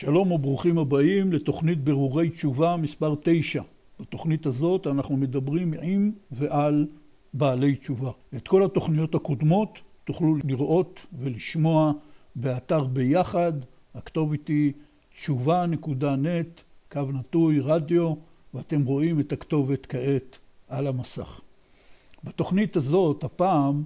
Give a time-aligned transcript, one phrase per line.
[0.00, 3.62] שלום וברוכים הבאים לתוכנית ברורי תשובה מספר 9.
[4.00, 6.86] בתוכנית הזאת אנחנו מדברים עם ועל
[7.34, 8.10] בעלי תשובה.
[8.36, 11.92] את כל התוכניות הקודמות תוכלו לראות ולשמוע
[12.36, 13.52] באתר ביחד,
[13.94, 14.72] הכתובת היא
[15.12, 16.60] תשובה.נט,
[16.92, 18.14] קו נטוי, רדיו,
[18.54, 20.38] ואתם רואים את הכתובת כעת
[20.68, 21.40] על המסך.
[22.24, 23.82] בתוכנית הזאת, הפעם,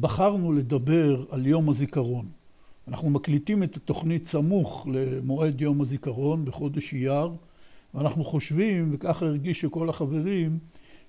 [0.00, 2.35] בחרנו לדבר על יום הזיכרון.
[2.88, 7.30] אנחנו מקליטים את התוכנית סמוך למועד יום הזיכרון בחודש אייר,
[7.94, 10.58] ואנחנו חושבים, וככה הרגישו כל החברים,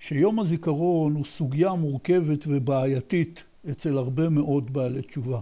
[0.00, 5.40] שיום הזיכרון הוא סוגיה מורכבת ובעייתית אצל הרבה מאוד בעלי תשובה.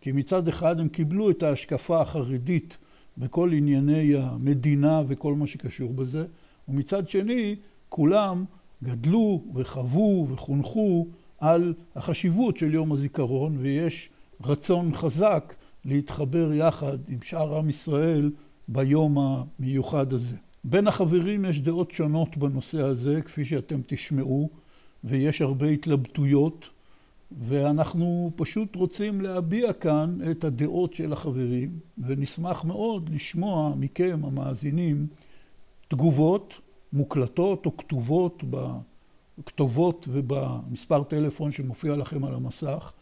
[0.00, 2.76] כי מצד אחד הם קיבלו את ההשקפה החרדית
[3.18, 6.24] בכל ענייני המדינה וכל מה שקשור בזה,
[6.68, 7.56] ומצד שני,
[7.88, 8.44] כולם
[8.84, 11.06] גדלו וחוו וחונכו
[11.38, 14.10] על החשיבות של יום הזיכרון, ויש
[14.44, 18.30] רצון חזק להתחבר יחד עם שאר עם ישראל
[18.68, 20.36] ביום המיוחד הזה.
[20.64, 24.50] בין החברים יש דעות שונות בנושא הזה, כפי שאתם תשמעו,
[25.04, 26.64] ויש הרבה התלבטויות,
[27.48, 35.06] ואנחנו פשוט רוצים להביע כאן את הדעות של החברים, ונשמח מאוד לשמוע מכם, המאזינים,
[35.88, 36.54] תגובות
[36.92, 38.42] מוקלטות או כתובות
[39.38, 42.92] בכתובות ובמספר טלפון שמופיע לכם על המסך,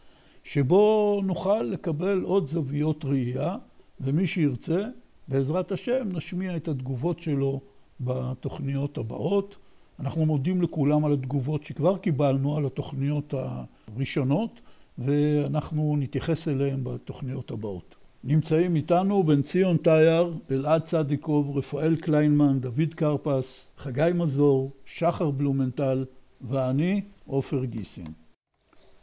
[0.47, 3.57] שבו נוכל לקבל עוד זוויות ראייה,
[4.01, 4.85] ומי שירצה,
[5.29, 7.61] בעזרת השם, נשמיע את התגובות שלו
[8.01, 9.57] בתוכניות הבאות.
[10.01, 14.61] אנחנו מודים לכולם על התגובות שכבר קיבלנו על התוכניות הראשונות,
[14.99, 17.95] ואנחנו נתייחס אליהן בתוכניות הבאות.
[18.25, 26.05] נמצאים איתנו בן ציון טייר, אלעד צדיקוב, רפאל קליינמן, דוד קרפס, חגי מזור, שחר בלומנטל
[26.41, 28.26] ואני, עופר גיסין.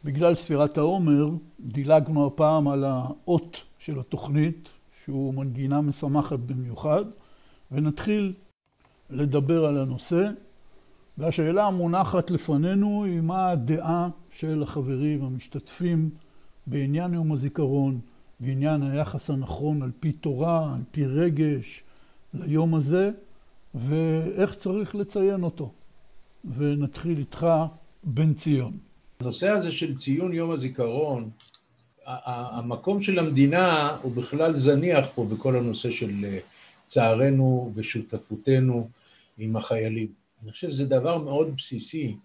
[0.03, 4.69] בגלל ספירת העומר דילגנו הפעם על האות של התוכנית,
[5.05, 7.05] שהוא מנגינה משמחת במיוחד,
[7.71, 8.33] ונתחיל
[9.09, 10.29] לדבר על הנושא.
[11.17, 16.09] והשאלה המונחת לפנינו היא מה הדעה של החברים המשתתפים
[16.67, 17.99] בעניין יום הזיכרון,
[18.39, 21.83] בעניין היחס הנכון על פי תורה, על פי רגש
[22.33, 23.11] ליום הזה,
[23.75, 25.71] ואיך צריך לציין אותו.
[26.55, 27.47] ונתחיל איתך,
[28.03, 28.77] בן ציון.
[29.23, 31.29] הנושא הזה של ציון יום הזיכרון,
[32.05, 36.39] המקום של המדינה הוא בכלל זניח פה בכל הנושא של אה,
[36.85, 38.87] צערנו ושותפותנו
[39.37, 40.07] עם החיילים.
[40.43, 42.15] אני חושב שזה דבר מאוד בסיסי,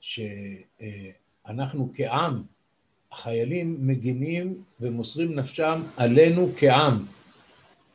[0.00, 2.42] שאנחנו כעם,
[3.12, 6.98] החיילים מגינים ומוסרים נפשם עלינו כעם.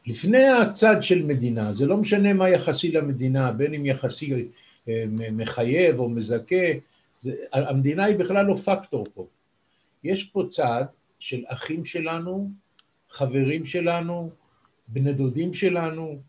[0.08, 4.34] לפני הצד של מדינה, זה לא משנה מה יחסי למדינה, בין אם יחסי
[4.90, 6.66] אה, מחייב או מזכה,
[7.20, 9.28] זה, המדינה היא בכלל לא פקטור פה.
[10.04, 10.86] יש פה צד
[11.20, 12.52] של אחים שלנו,
[13.10, 14.30] חברים שלנו,
[14.88, 16.20] בני דודים שלנו,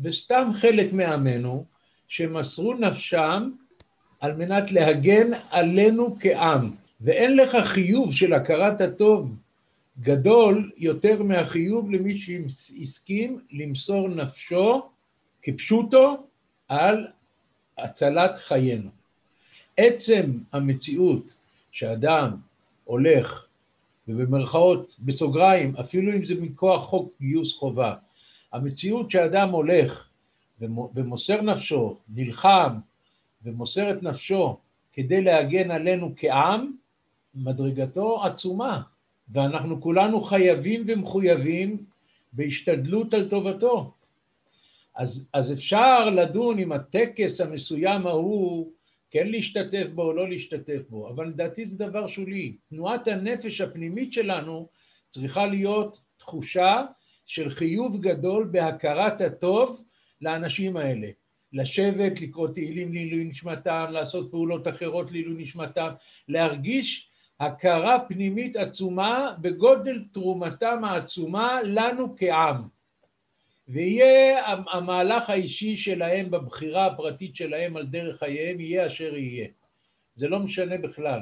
[0.00, 1.64] וסתם חלק מעמנו,
[2.08, 3.50] שמסרו נפשם
[4.20, 6.70] על מנת להגן עלינו כעם.
[7.00, 9.36] ואין לך חיוב של הכרת הטוב
[10.00, 14.82] גדול יותר מהחיוב למי שהסכים למסור נפשו
[15.42, 16.26] כפשוטו
[16.68, 17.06] על
[17.78, 18.99] הצלת חיינו.
[19.80, 21.32] עצם המציאות
[21.72, 22.36] שאדם
[22.84, 23.46] הולך,
[24.08, 27.94] ובמרכאות, בסוגריים, אפילו אם זה מכוח חוק גיוס חובה,
[28.52, 30.06] המציאות שאדם הולך
[30.94, 32.76] ומוסר נפשו, נלחם
[33.44, 34.56] ומוסר את נפשו
[34.92, 36.72] כדי להגן עלינו כעם,
[37.34, 38.82] מדרגתו עצומה,
[39.32, 41.76] ואנחנו כולנו חייבים ומחויבים
[42.32, 43.92] בהשתדלות על טובתו.
[44.96, 48.66] אז, אז אפשר לדון עם הטקס המסוים ההוא
[49.10, 52.56] כן להשתתף בו או לא להשתתף בו, אבל לדעתי זה דבר שולי.
[52.68, 54.68] תנועת הנפש הפנימית שלנו
[55.08, 56.84] צריכה להיות תחושה
[57.26, 59.84] של חיוב גדול בהכרת הטוב
[60.20, 61.08] לאנשים האלה.
[61.52, 65.88] לשבת, לקרוא תהילים לעילוי נשמתם, לעשות פעולות אחרות לעילוי נשמתם,
[66.28, 67.08] להרגיש
[67.40, 72.79] הכרה פנימית עצומה בגודל תרומתם העצומה לנו כעם.
[73.72, 79.48] ויהיה המהלך האישי שלהם בבחירה הפרטית שלהם על דרך חייהם, יהיה אשר יהיה.
[80.14, 81.20] זה לא משנה בכלל.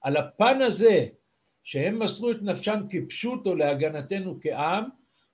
[0.00, 1.06] על הפן הזה,
[1.62, 4.84] שהם מסרו את נפשם כפשוטו להגנתנו כעם,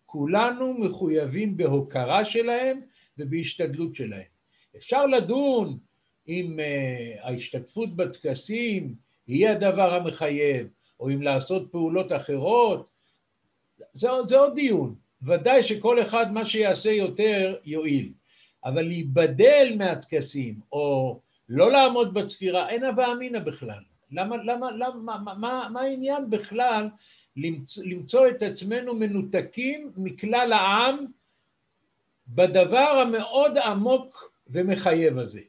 [0.07, 2.81] כולנו מחויבים בהוקרה שלהם
[3.19, 4.35] ובהשתדלות שלהם.
[4.77, 5.79] אפשר לדון
[6.29, 8.95] אם uh, ההשתתפות בטקסים
[9.27, 10.67] היא הדבר המחייב,
[11.01, 12.89] או אם לעשות פעולות אחרות,
[13.93, 15.04] זה, זה עוד דיון.
[15.25, 18.13] ודאי שכל אחד מה שיעשה יותר יועיל,
[18.65, 23.83] אבל להיבדל מהטקסים או לא לעמוד בצפירה, אין הווה אמינא בכלל.
[24.11, 26.89] למה, למה, למה, מה, מה, מה העניין בכלל
[27.37, 31.07] למצוא, למצוא את עצמנו מנותקים מכלל העם
[32.29, 35.41] בדבר המאוד עמוק ומחייב הזה.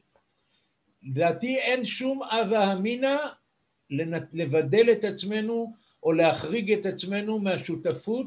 [1.02, 3.16] לדעתי אין שום הווה אמינא
[4.32, 5.72] לבדל את עצמנו
[6.02, 8.26] או להחריג את עצמנו מהשותפות,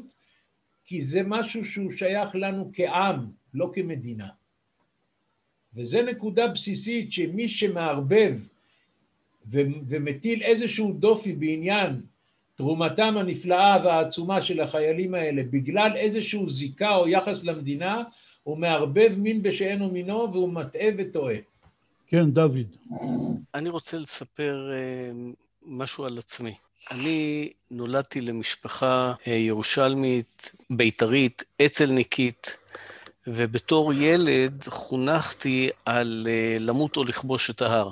[0.90, 4.28] כי זה משהו שהוא שייך לנו כעם, לא כמדינה.
[5.74, 8.38] וזו נקודה בסיסית שמי שמערבב
[9.88, 12.00] ומטיל איזשהו דופי בעניין
[12.54, 18.02] תרומתם הנפלאה והעצומה של החיילים האלה בגלל איזשהו זיקה או יחס למדינה,
[18.42, 21.36] הוא מערבב מין בשאינו מינו והוא מטעה וטועה.
[22.06, 22.76] כן, דוד.
[23.54, 25.10] אני רוצה לספר אה,
[25.66, 26.54] משהו על עצמי.
[26.90, 32.56] אני נולדתי למשפחה אה, ירושלמית, בית"רית, אצ"לניקית,
[33.26, 37.90] ובתור ילד חונכתי על אה, למות או לכבוש את ההר.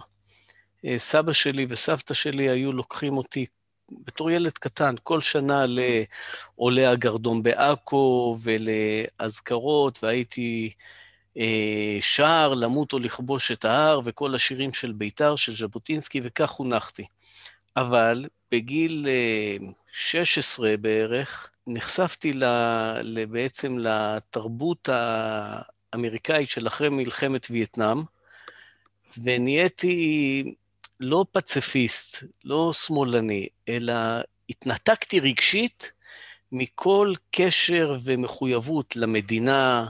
[0.96, 3.46] סבא שלי וסבתא שלי היו לוקחים אותי
[3.92, 10.70] בתור ילד קטן, כל שנה לעולי הגרדום בעכו ולאזכרות, והייתי
[11.38, 17.04] אה, שר, למות או לכבוש את ההר, וכל השירים של בית"ר, של ז'בוטינסקי, וכך חונכתי.
[17.76, 19.56] אבל בגיל אה,
[19.92, 22.32] 16 בערך, נחשפתי
[23.30, 24.88] בעצם לתרבות
[25.92, 27.98] האמריקאית של אחרי מלחמת וייטנאם,
[29.22, 30.54] ונהייתי
[31.00, 33.94] לא פציפיסט, לא שמאלני, אלא
[34.50, 35.92] התנתקתי רגשית
[36.52, 39.86] מכל קשר ומחויבות למדינה,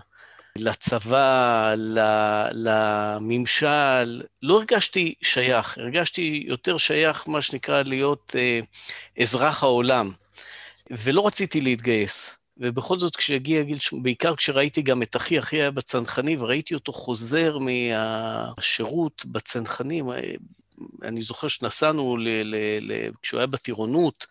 [0.59, 1.75] לצבא,
[2.53, 4.23] לממשל.
[4.43, 8.61] לא הרגשתי שייך, הרגשתי יותר שייך, מה שנקרא, להיות אה,
[9.23, 10.11] אזרח העולם.
[10.91, 12.39] ולא רציתי להתגייס.
[12.61, 17.59] ובכל זאת, כשהגיע גיל, בעיקר כשראיתי גם את אחי, אחי היה בצנחני, וראיתי אותו חוזר
[17.59, 20.21] מהשירות בצנחנים, אה,
[21.03, 24.27] אני זוכר שנסענו, ל, ל, ל, כשהוא היה בטירונות,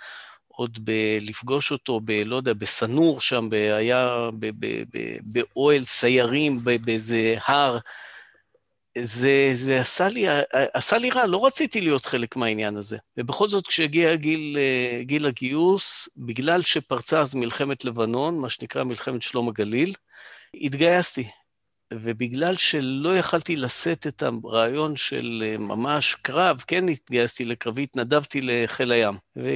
[0.58, 4.30] עוד ב- לפגוש אותו, ב, לא יודע, בסנור שם, ב, היה
[5.22, 7.78] באוהל סיירים, באיזה הר.
[8.98, 10.26] זה, זה עשה, לי,
[10.74, 12.98] עשה לי רע, לא רציתי להיות חלק מהעניין הזה.
[13.18, 14.58] ובכל זאת, כשהגיע גיל,
[15.02, 19.94] גיל הגיוס, בגלל שפרצה אז מלחמת לבנון, מה שנקרא מלחמת שלום הגליל,
[20.54, 21.28] התגייסתי.
[21.94, 28.92] ובגלל שלא יכלתי לשאת את הרעיון של אה, ממש קרב, כן התגייסתי לקרבי, התנדבתי לחיל
[28.92, 29.14] הים.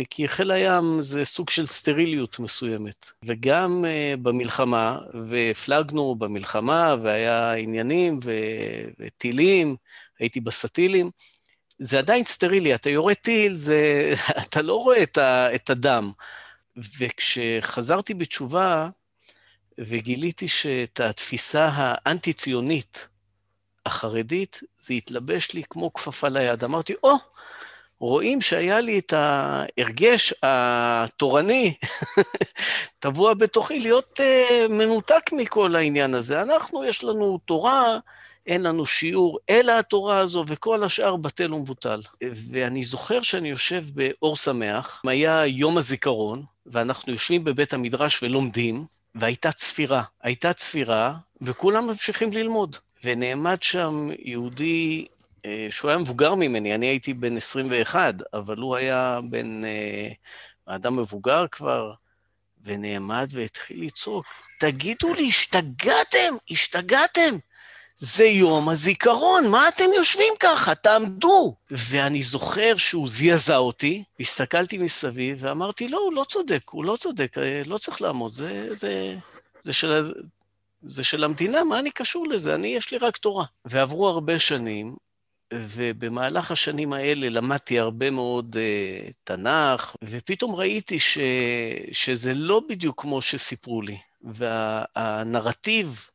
[0.10, 3.10] כי חיל הים זה סוג של סטריליות מסוימת.
[3.25, 5.00] וגם uh, במלחמה,
[5.30, 9.75] והפלגנו במלחמה, והיה עניינים ו- וטילים,
[10.19, 11.12] הייתי בסטילים,
[11.80, 14.13] זה עדיין סטרילי, אתה יורה טיל, זה...
[14.44, 16.12] אתה לא רואה את, ה- את הדם.
[17.00, 18.89] וכשחזרתי בתשובה,
[19.86, 23.07] וגיליתי שאת התפיסה האנטי-ציונית
[23.86, 26.63] החרדית, זה התלבש לי כמו כפפה ליד.
[26.63, 27.19] אמרתי, או, oh,
[28.00, 31.74] רואים שהיה לי את ההרגש התורני
[33.00, 36.42] טבוע בתוכי להיות uh, מנותק מכל העניין הזה.
[36.42, 38.00] אנחנו, יש לנו תורה,
[38.48, 42.01] אין לנו שיעור, אלא התורה הזו, וכל השאר בטל ומבוטל.
[42.24, 48.86] ואני זוכר שאני יושב באור שמח, היה יום הזיכרון, ואנחנו יושבים בבית המדרש ולומדים,
[49.16, 50.04] והייתה צפירה.
[50.22, 52.78] הייתה צפירה, וכולם ממשיכים ללמוד.
[53.04, 55.08] ונעמד שם יהודי
[55.46, 60.10] אה, שהוא היה מבוגר ממני, אני הייתי בן 21, אבל הוא היה בן אה,
[60.66, 61.92] אדם מבוגר כבר,
[62.63, 64.25] ונעמד והתחיל לצעוק,
[64.60, 66.34] תגידו לי, השתגעתם?
[66.50, 67.36] השתגעתם?
[68.03, 70.75] זה יום הזיכרון, מה אתם יושבים ככה?
[70.75, 71.55] תעמדו.
[71.72, 77.38] ואני זוכר שהוא זעזע אותי, הסתכלתי מסביב ואמרתי, לא, הוא לא צודק, הוא לא צודק,
[77.38, 79.15] אה, לא צריך לעמוד, זה, זה,
[79.62, 80.13] זה, של,
[80.81, 82.55] זה של המדינה, מה אני קשור לזה?
[82.55, 83.46] אני, יש לי רק תורה.
[83.65, 84.96] ועברו הרבה שנים,
[85.53, 91.17] ובמהלך השנים האלה למדתי הרבה מאוד uh, תנ"ך, ופתאום ראיתי ש,
[91.91, 93.98] שזה לא בדיוק כמו שסיפרו לי.
[94.24, 96.11] והנרטיב אה,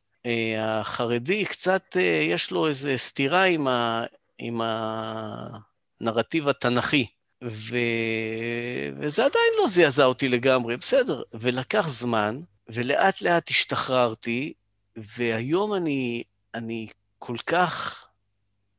[0.59, 4.03] החרדי קצת, אה, יש לו איזו סתירה עם, ה,
[4.37, 4.61] עם
[6.01, 7.07] הנרטיב התנ"כי.
[7.43, 7.77] ו...
[8.99, 11.23] וזה עדיין לא זעזע אותי לגמרי, בסדר.
[11.33, 14.53] ולקח זמן, ולאט לאט השתחררתי,
[14.95, 16.87] והיום אני, אני
[17.19, 18.05] כל כך,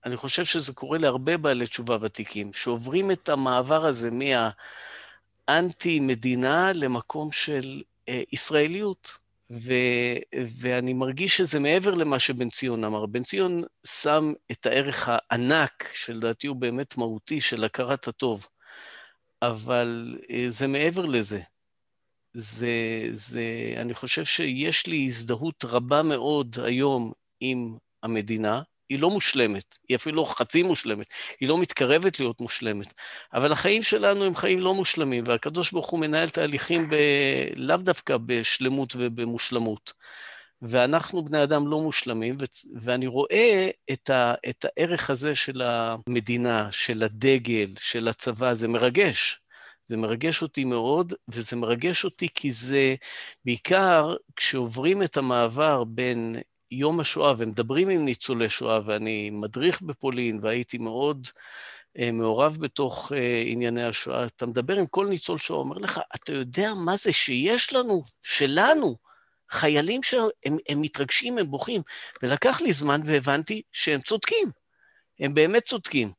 [0.04, 4.10] אני חושב שזה קורה להרבה בעלי תשובה ותיקים, שעוברים את המעבר הזה
[5.48, 9.27] מהאנטי-מדינה למקום של אה, ישראליות.
[9.52, 9.72] ו,
[10.60, 13.06] ואני מרגיש שזה מעבר למה שבן ציון אמר.
[13.06, 18.46] בן ציון שם את הערך הענק, שלדעתי הוא באמת מהותי, של הכרת הטוב,
[19.42, 21.40] אבל אה, זה מעבר לזה.
[22.32, 22.68] זה,
[23.10, 29.96] זה, אני חושב שיש לי הזדהות רבה מאוד היום עם המדינה, היא לא מושלמת, היא
[29.96, 31.06] אפילו חצי מושלמת,
[31.40, 32.92] היא לא מתקרבת להיות מושלמת.
[33.34, 36.94] אבל החיים שלנו הם חיים לא מושלמים, והקדוש ברוך הוא מנהל תהליכים ב...
[37.56, 39.92] לאו דווקא בשלמות ובמושלמות.
[40.62, 42.44] ואנחנו בני אדם לא מושלמים, ו...
[42.80, 44.34] ואני רואה את, ה...
[44.48, 49.40] את הערך הזה של המדינה, של הדגל, של הצבא, זה מרגש.
[49.86, 52.94] זה מרגש אותי מאוד, וזה מרגש אותי כי זה
[53.44, 56.36] בעיקר כשעוברים את המעבר בין
[56.70, 61.28] יום השואה ומדברים עם ניצולי שואה, ואני מדריך בפולין והייתי מאוד
[61.98, 66.32] אה, מעורב בתוך אה, ענייני השואה, אתה מדבר עם כל ניצול שואה, אומר לך, אתה
[66.32, 68.96] יודע מה זה שיש לנו, שלנו,
[69.50, 71.82] חיילים שהם מתרגשים, הם בוכים.
[72.22, 74.50] ולקח לי זמן והבנתי שהם צודקים,
[75.20, 76.12] הם באמת צודקים.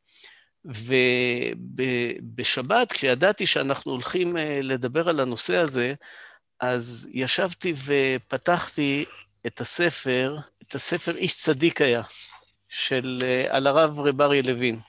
[2.26, 5.94] ובשבת, כשידעתי שאנחנו הולכים אה, לדבר על הנושא הזה,
[6.60, 9.06] אז ישבתי ופתחתי
[9.48, 12.02] את הספר, את הספר איש צדיק היה,
[12.70, 14.80] של, אה, על הרב רב אריה לוין.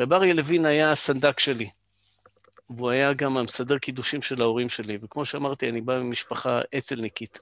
[0.00, 1.70] רב אריה לוין היה הסנדק שלי,
[2.70, 7.38] והוא היה גם המסדר קידושים של ההורים שלי, וכמו שאמרתי, אני בא ממשפחה אצלניקית.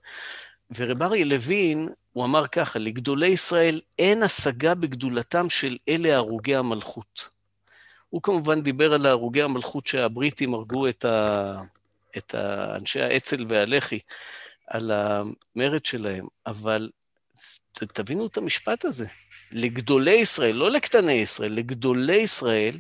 [0.77, 7.29] ורב אריה לוין, הוא אמר ככה, לגדולי ישראל אין השגה בגדולתם של אלה הרוגי המלכות.
[8.11, 11.61] הוא כמובן דיבר על הרוגי המלכות שהבריטים הרגו את, ה...
[12.17, 12.35] את
[12.77, 13.99] אנשי האצ"ל והלח"י,
[14.67, 16.91] על המרד שלהם, אבל
[17.77, 19.07] תבינו את המשפט הזה.
[19.53, 22.77] לגדולי ישראל, לא לקטני ישראל, לגדולי ישראל,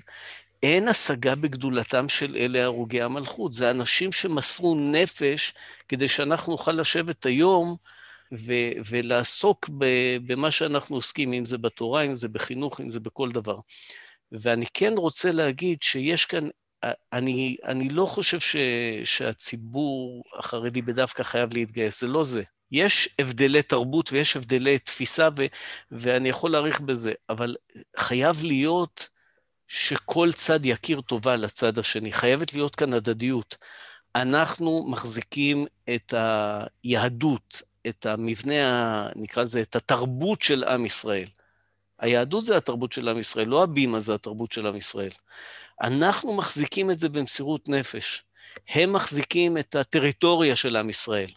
[0.63, 3.53] אין השגה בגדולתם של אלה הרוגי המלכות.
[3.53, 5.53] זה אנשים שמסרו נפש
[5.89, 7.77] כדי שאנחנו נוכל לשבת היום
[8.33, 13.31] ו- ולעסוק ב- במה שאנחנו עוסקים, אם זה בתורה, אם זה בחינוך, אם זה בכל
[13.31, 13.57] דבר.
[14.33, 16.49] ואני כן רוצה להגיד שיש כאן,
[17.13, 18.57] אני, אני לא חושב ש,
[19.05, 22.43] שהציבור החרדי בדווקא חייב להתגייס, זה לא זה.
[22.73, 25.47] יש הבדלי תרבות ויש הבדלי תפיסה, ו,
[25.91, 27.57] ואני יכול להעריך בזה, אבל
[27.97, 29.09] חייב להיות
[29.69, 32.13] שכל צד יכיר טובה לצד השני.
[32.13, 33.57] חייבת להיות כאן הדדיות.
[34.15, 36.15] אנחנו מחזיקים את
[36.85, 41.29] היהדות, את המבנה, נקרא לזה, את התרבות של עם ישראל.
[41.99, 45.11] היהדות זה התרבות של עם ישראל, לא הבימה זה התרבות של עם ישראל.
[45.83, 48.25] אנחנו מחזיקים את זה במסירות נפש.
[48.69, 51.31] הם מחזיקים את הטריטוריה של עם ישראל.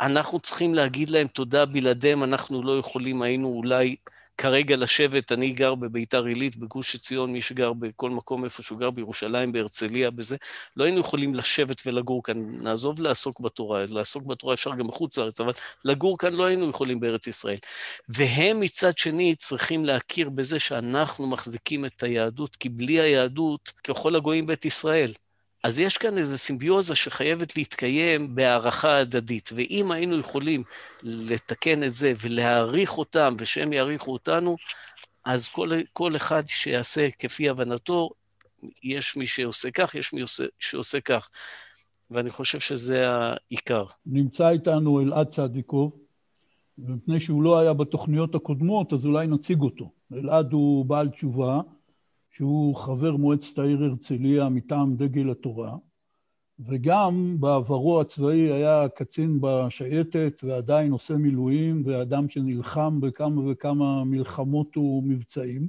[0.00, 3.96] אנחנו צריכים להגיד להם תודה, בלעדיהם אנחנו לא יכולים, היינו אולי
[4.38, 8.90] כרגע לשבת, אני גר בביתר עילית, בגוש עציון, מי שגר בכל מקום איפה שהוא גר,
[8.90, 10.36] בירושלים, בהרצליה, בזה,
[10.76, 12.62] לא היינו יכולים לשבת ולגור כאן.
[12.62, 15.52] נעזוב לעסוק בתורה, לעסוק בתורה אפשר גם בחוץ לארץ, אבל
[15.84, 17.58] לגור כאן לא היינו יכולים בארץ ישראל.
[18.08, 24.46] והם מצד שני צריכים להכיר בזה שאנחנו מחזיקים את היהדות, כי בלי היהדות, ככל הגויים
[24.46, 25.12] בית ישראל.
[25.64, 30.62] אז יש כאן איזו סימביוזה שחייבת להתקיים בהערכה הדדית, ואם היינו יכולים
[31.02, 34.56] לתקן את זה ולהעריך אותם ושהם יעריכו אותנו,
[35.24, 38.10] אז כל, כל אחד שיעשה כפי הבנתו,
[38.82, 40.22] יש מי שעושה כך, יש מי
[40.58, 41.28] שעושה, כך.
[42.10, 43.84] ואני חושב שזה העיקר.
[44.06, 45.92] נמצא איתנו אלעד צדיקוב,
[46.78, 49.90] ומפני שהוא לא היה בתוכניות הקודמות, אז אולי נציג אותו.
[50.12, 51.60] אלעד הוא בעל תשובה.
[52.38, 55.76] שהוא חבר מועצת העיר הרצליה מטעם דגל התורה,
[56.58, 65.68] וגם בעברו הצבאי היה קצין בשייטת ועדיין עושה מילואים, ואדם שנלחם בכמה וכמה מלחמות ומבצעים.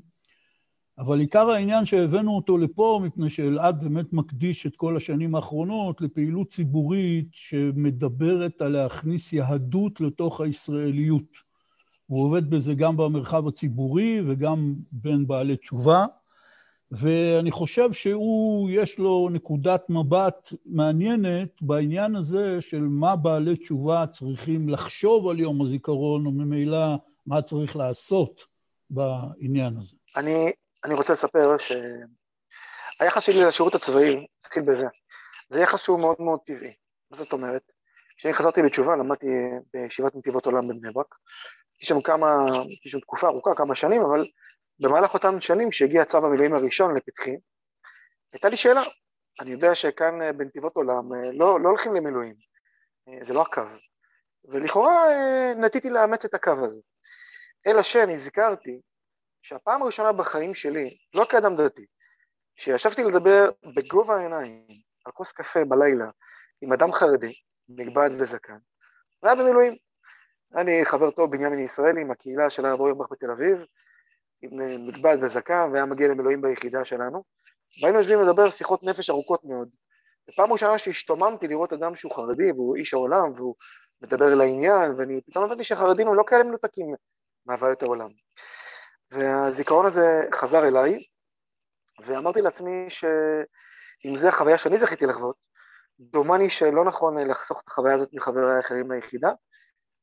[0.98, 6.50] אבל עיקר העניין שהבאנו אותו לפה, מפני שאלעד באמת מקדיש את כל השנים האחרונות לפעילות
[6.50, 11.50] ציבורית שמדברת על להכניס יהדות לתוך הישראליות.
[12.08, 16.06] הוא עובד בזה גם במרחב הציבורי וגם בין בעלי תשובה.
[16.92, 24.70] ואני חושב שהוא, יש לו נקודת מבט מעניינת בעניין הזה של מה בעלי תשובה צריכים
[24.70, 28.42] לחשוב על יום הזיכרון, וממילא מה צריך לעשות
[28.90, 29.96] בעניין הזה.
[30.18, 30.52] אני,
[30.86, 34.86] אני רוצה לספר שהיחס שלי לשירות הצבאי, נתחיל בזה,
[35.50, 36.74] זה יחס שהוא מאוד מאוד טבעי.
[37.12, 37.62] מה זאת אומרת?
[38.18, 39.28] כשאני חזרתי בתשובה, למדתי
[39.74, 41.16] בישיבת נתיבות עולם בבני ברק.
[41.82, 42.28] יש שם כמה,
[42.86, 44.26] יש שם תקופה ארוכה, כמה שנים, אבל
[44.80, 47.36] במהלך אותן שנים, כשהגיע צו המילואים הראשון לפתחי,
[48.34, 48.82] הייתה לי שאלה.
[49.40, 52.36] אני יודע שכאן אה, בנתיבות עולם אה, לא, לא הולכים למילואים,
[53.08, 53.62] אה, זה לא הקו.
[54.46, 55.06] ולכאורה
[55.56, 56.80] נטיתי לאמץ את הקו הזה.
[57.68, 58.82] אלא שנזכרתי
[59.42, 61.86] שהפעם הראשונה בחיים שלי, לא כאדם דתי,
[62.56, 64.66] שישבתי לדבר בגובה העיניים
[65.06, 66.10] על כוס קפה בלילה
[66.62, 67.34] עם אדם חרדי,
[67.70, 68.58] מגבד וזקן,
[69.22, 69.76] זה היה במילואים.
[70.56, 73.58] אני חבר טוב בנימין ישראלי עם הקהילה של הרב אוירבך בתל אביב,
[74.42, 77.24] עם אה, מגבד וזקן, והיה מגיע למילואים ביחידה שלנו,
[77.82, 79.70] והיינו יושבים לדבר שיחות נפש ארוכות מאוד.
[80.30, 83.56] ופעם ראשונה שהשתוממתי לראות אדם שהוא חרדי, והוא איש העולם, והוא
[84.02, 86.96] מדבר לעניין, ואני פתאום הבנתי שהחרדים הם לא כאלה מנותקים
[87.46, 88.10] מהווה את העולם.
[89.12, 91.04] והזיכרון הזה חזר אליי,
[92.06, 95.36] ואמרתי לעצמי שאם זה החוויה שאני זכיתי לחוות,
[96.00, 99.32] דומני שלא נכון לחסוך את החוויה הזאת מחבריי האחרים ליחידה,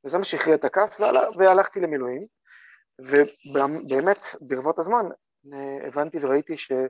[0.04, 1.00] וזה מה שהכריע את הכף,
[1.38, 2.26] והלכתי למילואים,
[3.00, 5.06] ובאמת ברבות הזמן
[5.52, 6.86] אה, הבנתי וראיתי שזה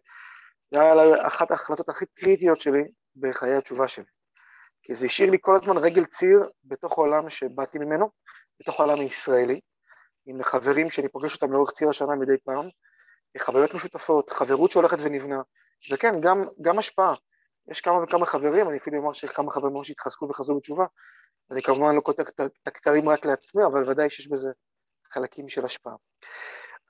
[0.72, 2.84] היה אחת ההחלטות הכי קריטיות שלי
[3.16, 4.04] בחיי התשובה שלי.
[4.82, 8.10] כי זה השאיר לי כל הזמן רגל ציר בתוך העולם שבאתי ממנו,
[8.60, 9.60] בתוך העולם הישראלי,
[10.26, 12.68] עם חברים שאני פוגש אותם לאורך ציר השנה מדי פעם,
[13.38, 15.40] חוויות משותפות, חברות שהולכת ונבנה,
[15.92, 17.14] וכן, גם, גם השפעה.
[17.70, 20.86] יש כמה וכמה חברים, אני אפילו אומר שכמה חברים ממש התחזקו וחזרו בתשובה,
[21.50, 24.48] אני כמובן לא כותב את הכתרים רק לעצמי, אבל ודאי שיש בזה
[25.10, 25.94] חלקים של השפעה.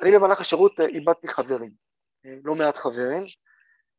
[0.01, 1.71] אני במהלך השירות אה, איבדתי חברים,
[2.27, 3.25] אה, לא מעט חברים,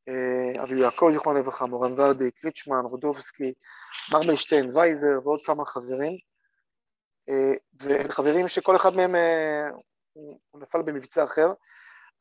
[0.09, 3.53] אה, אבי יעקב, זיכרון לברכה, מורן ורדי, קריצ'מן, רודובסקי,
[4.13, 6.17] מרמלשטיין, וייזר ועוד כמה חברים,
[7.81, 9.15] וחברים שכל אחד מהם
[10.13, 11.47] הוא נפל במבצע אחר,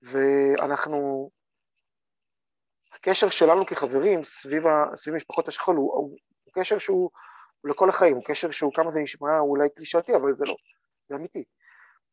[0.02, 1.30] ואנחנו,
[2.92, 4.64] הקשר שלנו כחברים סביב,
[4.96, 7.10] סביב משפחות השכול הוא, הוא, הוא קשר שהוא
[7.66, 10.56] הוא לכל החיים, הוא קשר שהוא כמה זה נשמע אולי קלישאתי, אבל זה לא,
[11.08, 11.44] זה אמיתי.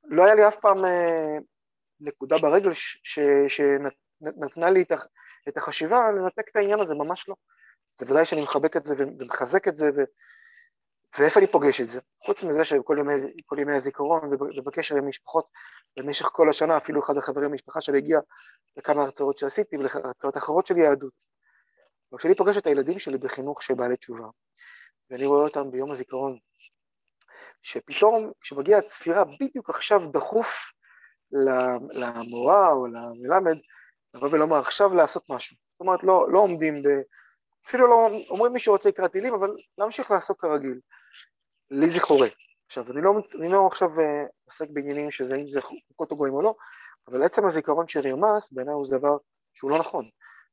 [0.03, 1.37] לא היה לי אף פעם אה,
[1.99, 2.71] נקודה ברגל
[3.47, 4.83] שנתנה לי
[5.49, 7.35] את החשיבה לנתק את העניין הזה, ממש לא.
[7.95, 10.01] זה ודאי שאני מחבק את זה ומחזק את זה, ו...
[11.19, 11.99] ואיפה אני פוגש את זה?
[12.25, 13.13] חוץ מזה שכל ימי,
[13.57, 15.47] ימי הזיכרון ובקשר עם משפחות
[15.97, 18.19] במשך כל השנה, אפילו אחד החברים במשפחה שלי הגיע
[18.77, 21.13] לכמה הרצאות שעשיתי ולהרצאות אחרות של יהדות.
[22.13, 24.27] וכשאני פוגש את הילדים שלי בחינוך של בעלי תשובה,
[25.09, 26.37] ואני רואה אותם ביום הזיכרון,
[27.61, 30.71] שפתאום כשמגיעה הצפירה בדיוק עכשיו דחוף
[31.91, 33.57] למורה או למלמד,
[34.13, 35.57] לבוא ולומר עכשיו לעשות משהו.
[35.71, 36.87] זאת אומרת, לא, לא עומדים ב...
[37.67, 40.79] אפילו לא אומרים מי שרוצה יקרא טילים, אבל להמשיך לעסוק כרגיל.
[41.71, 42.27] לי זה חורה.
[42.65, 46.33] עכשיו, אני לא, אני לא עכשיו אה, עוסק בעניינים שזה אם זה חוקות או גויים
[46.33, 46.55] או לא,
[47.07, 49.17] אבל עצם הזיכרון שנרמס בעיניי הוא דבר
[49.53, 50.09] שהוא לא נכון.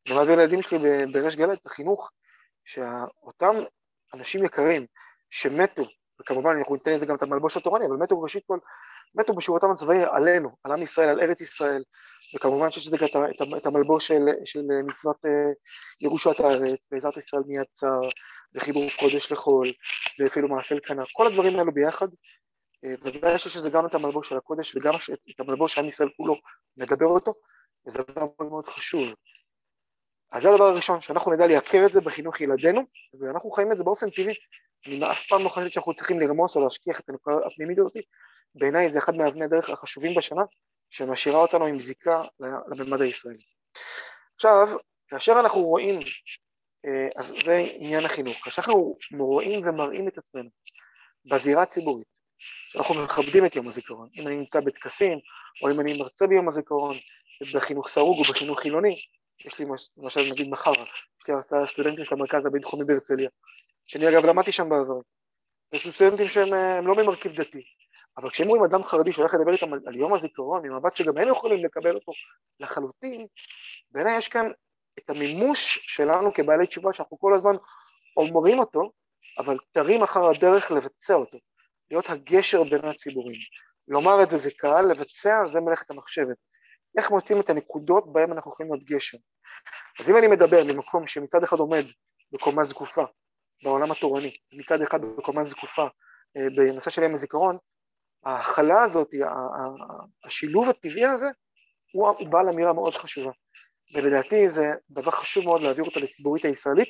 [0.07, 0.79] אני מעביר לילדים שלי
[1.13, 2.11] בריש גלי את החינוך
[2.65, 3.55] שאותם
[4.15, 4.87] אנשים יקרים
[5.31, 5.83] שמתו,
[6.21, 8.59] וכמובן אנחנו ניתן לזה גם את המלבוש התורני, אבל מתו ראשית כל,
[9.15, 11.83] מתו בשירותם הצבאי עלינו, על עם ישראל, על ארץ ישראל,
[12.35, 12.97] וכמובן שיש לזה
[13.57, 15.53] את המלבוש של, של מצוות אה,
[16.01, 18.01] ירושת הארץ, בעזרת ישראל מיד צר,
[18.55, 19.69] וחיבור קודש לחול,
[20.19, 22.09] ואפילו מעשה אלקנה, כל הדברים האלו ביחד,
[22.85, 24.95] אה, ובוודאי שיש לזה גם את המלבוש של הקודש וגם
[25.31, 26.37] את המלבוש שעם ישראל כולו
[26.77, 27.35] מדבר אותו,
[27.87, 29.09] וזה דבר מאוד מאוד חשוב.
[30.33, 32.81] אז זה הדבר הראשון, שאנחנו נדע לייקר את זה בחינוך ילדינו,
[33.21, 34.35] ואנחנו חיים את זה באופן טבעי.
[34.87, 37.97] אני אף פעם לא חושבת שאנחנו צריכים לרמוס או להשכיח את הנקודה הפנימית הזאת,
[38.55, 40.43] בעיניי זה אחד מאבני הדרך החשובים בשנה,
[40.91, 42.23] שמשאירה אותנו עם זיקה
[42.69, 43.43] לממד הישראלי.
[44.35, 44.69] עכשיו,
[45.09, 45.99] כאשר אנחנו רואים,
[46.87, 50.49] אה, אז זה עניין החינוך, כאשר אנחנו רואים ומראים את עצמנו
[51.25, 52.07] בזירה הציבורית,
[52.69, 55.19] שאנחנו מכבדים את יום הזיכרון, אם אני נמצא בטקסים,
[55.63, 56.97] או אם אני מרצה ביום הזיכרון,
[57.55, 58.97] בחינוך סרוג או בחינוך חילוני,
[59.45, 59.65] יש לי
[59.97, 63.29] למשל נגיד מחר, יש לי הרצאה סטודנטים של המרכז הבינתחומי בהרצליה,
[63.91, 65.01] שאני אגב למדתי שם בעבר,
[65.73, 67.63] יש סטודנטים שהם אה, לא ממרכיב דתי,
[68.17, 71.29] אבל כשהם רואים אדם חרדי שהולך לדבר איתם על, על יום הזיכרון, ממבט שגם הם
[71.29, 72.13] יכולים לקבל אותו
[72.61, 73.27] לחלוטין,
[73.91, 74.51] בעיניי יש כאן
[74.99, 77.53] את המימוש שלנו כבעלי תשובה, שאנחנו כל הזמן
[78.17, 78.93] אומרים אותו,
[79.39, 81.39] אבל תרים אחר הדרך לבצע אותו,
[81.91, 83.41] להיות הגשר בין הציבורים.
[83.89, 86.37] לומר את זה זה קל, לבצע זה מלאכת המחשבת.
[86.99, 89.19] איך מוצאים את הנקודות בהן אנחנו יכולים להיות גשר.
[90.01, 91.85] אז אם אני מדבר ממקום שמצד אחד עומד
[92.33, 93.05] בקומה זקופה,
[93.63, 95.87] בעולם התורני, מצד אחד בקומה זקופה,
[96.37, 97.57] אה, בנושא של יום הזיכרון,
[98.25, 99.09] ההכלה הזאת,
[100.25, 101.29] השילוב הטבעי הזה,
[101.93, 103.31] הוא, בעל אמירה מאוד חשובה.
[103.95, 106.89] ולדעתי זה דבר חשוב מאוד להעביר אותה לציבורית הישראלית,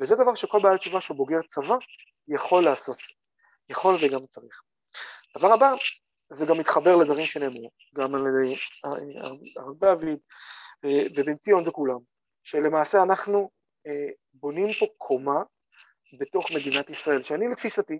[0.00, 1.76] וזה דבר שכל בעל תשובה שהוא בוגר צבא
[2.28, 2.98] יכול לעשות,
[3.68, 4.62] יכול וגם צריך.
[5.38, 5.74] דבר הבא,
[6.32, 8.56] זה גם מתחבר לדברים שנאמרו, גם על ידי
[9.56, 10.18] הרב דוד
[10.84, 11.98] אה, ובן ציון וכולם,
[12.42, 13.50] שלמעשה אנחנו
[13.86, 15.42] אה, בונים פה קומה
[16.12, 17.98] בתוך מדינת ישראל, שאני לתפיסתי,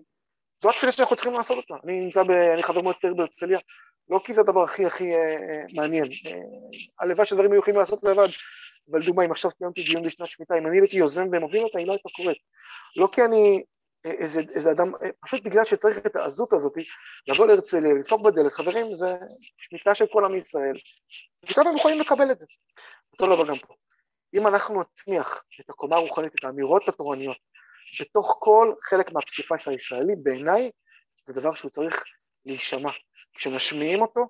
[0.62, 1.74] זו התפיסה שאנחנו צריכים לעשות אותה.
[1.84, 3.58] אני נמצא, ב, אני חבר מועצת העיר בהרצליה,
[4.08, 6.08] לא כי זה הדבר הכי הכי אה, מעניין,
[7.00, 8.28] הלוואי שדברים היו יכולים לעשות לבד,
[8.90, 11.86] אבל לדוגמה, אם עכשיו סיימתי דיון בשנת שמיטה, אם אני הייתי יוזם ומוביל אותה, היא
[11.86, 12.38] לא הייתה קורית.
[12.96, 13.62] לא כי אני
[14.04, 16.72] איזה, איזה אדם, פשוט בגלל שצריך את העזות הזאת,
[17.28, 19.16] לבוא להרצליה, לדפוק בדלת, חברים, זה
[19.56, 20.76] שמיטה של כל עם ישראל,
[21.46, 22.44] פתאום הם יכולים לקבל את זה.
[23.12, 23.74] אותו דבר גם פה.
[24.34, 27.36] אם אנחנו נצמיח את הקומה הרוחנית, את האמירות התורניות,
[28.00, 30.70] בתוך כל חלק מהפסיפס הישראלי, בעיניי
[31.26, 32.04] זה דבר שהוא צריך
[32.46, 32.90] להישמע.
[33.34, 34.20] כשמשמיעים אותו,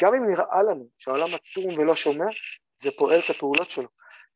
[0.00, 2.26] גם אם נראה לנו שהעולם אטום ולא שומע,
[2.76, 3.88] זה פועל את הפעולות שלו.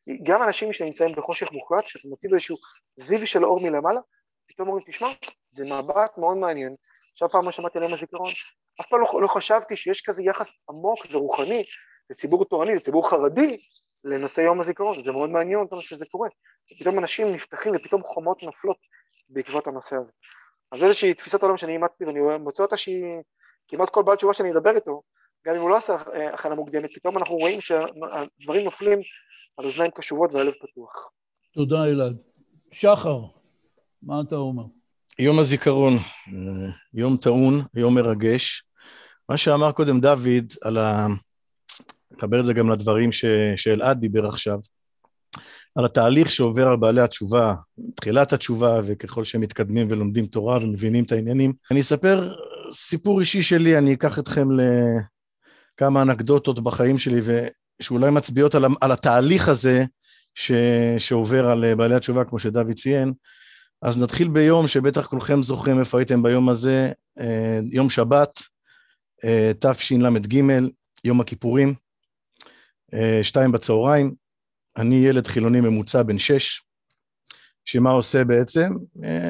[0.02, 2.56] כי גם אנשים שנמצאים בחושך מוחלט, שאתם מוצאים איזשהו
[2.96, 4.00] זיו של אור מלמעלה,
[4.48, 5.08] פתאום אומרים, תשמע,
[5.52, 6.76] זה מבט מאוד מעניין,
[7.14, 8.32] שאף פעם לא שמעתי על יום הזיכרון,
[8.80, 11.64] אף פעם לא, לא חשבתי שיש כזה יחס עמוק ורוחני
[12.10, 13.58] לציבור תורני, לציבור חרדי,
[14.04, 16.28] לנושא יום הזיכרון, זה מאוד מעניין אותנו שזה קורה,
[16.78, 18.76] פתאום אנשים נפתחים ופתאום חומות נופלות
[19.28, 20.10] בעקבות הנושא הזה.
[20.72, 23.04] אז איזושהי תפיסת עולם שאני אימצתי ואני מוצא אותה שהיא
[23.68, 25.02] כמעט כל בעל תשובה שאני אדבר איתו,
[25.46, 25.96] גם אם הוא לא עשה
[26.32, 29.00] הכנה מוקדמת, פתאום אנחנו רואים שהדברים נופלים
[29.56, 31.10] על אוזניים קשובות והלב פתוח.
[31.54, 32.16] תודה אלעד.
[32.72, 33.18] שחר,
[34.02, 34.64] מה אתה אומר?
[35.18, 38.62] יום הזיכרון, אה, יום טעון, יום מרגש.
[39.28, 41.06] מה שאמר קודם דוד על ה...
[42.16, 43.24] לחבר את זה גם לדברים ש...
[43.56, 44.58] שאלעד דיבר עכשיו,
[45.74, 47.54] על התהליך שעובר על בעלי התשובה,
[47.94, 51.52] תחילת התשובה, וככל שהם מתקדמים ולומדים תורה ומבינים את העניינים.
[51.70, 52.32] אני אספר
[52.72, 54.48] סיפור אישי שלי, אני אקח אתכם
[55.76, 57.20] לכמה אנקדוטות בחיים שלי,
[57.80, 59.84] ושאולי מצביעות על, על התהליך הזה
[60.34, 60.52] ש...
[60.98, 63.12] שעובר על בעלי התשובה, כמו שדוד ציין.
[63.82, 68.30] אז נתחיל ביום שבטח כולכם זוכרים איפה הייתם ביום הזה, אה, יום שבת,
[69.24, 70.42] אה, תשל"ג,
[71.04, 71.74] יום הכיפורים,
[73.22, 74.14] שתיים בצהריים,
[74.76, 76.62] אני ילד חילוני ממוצע בן שש,
[77.64, 78.72] שמה עושה בעצם?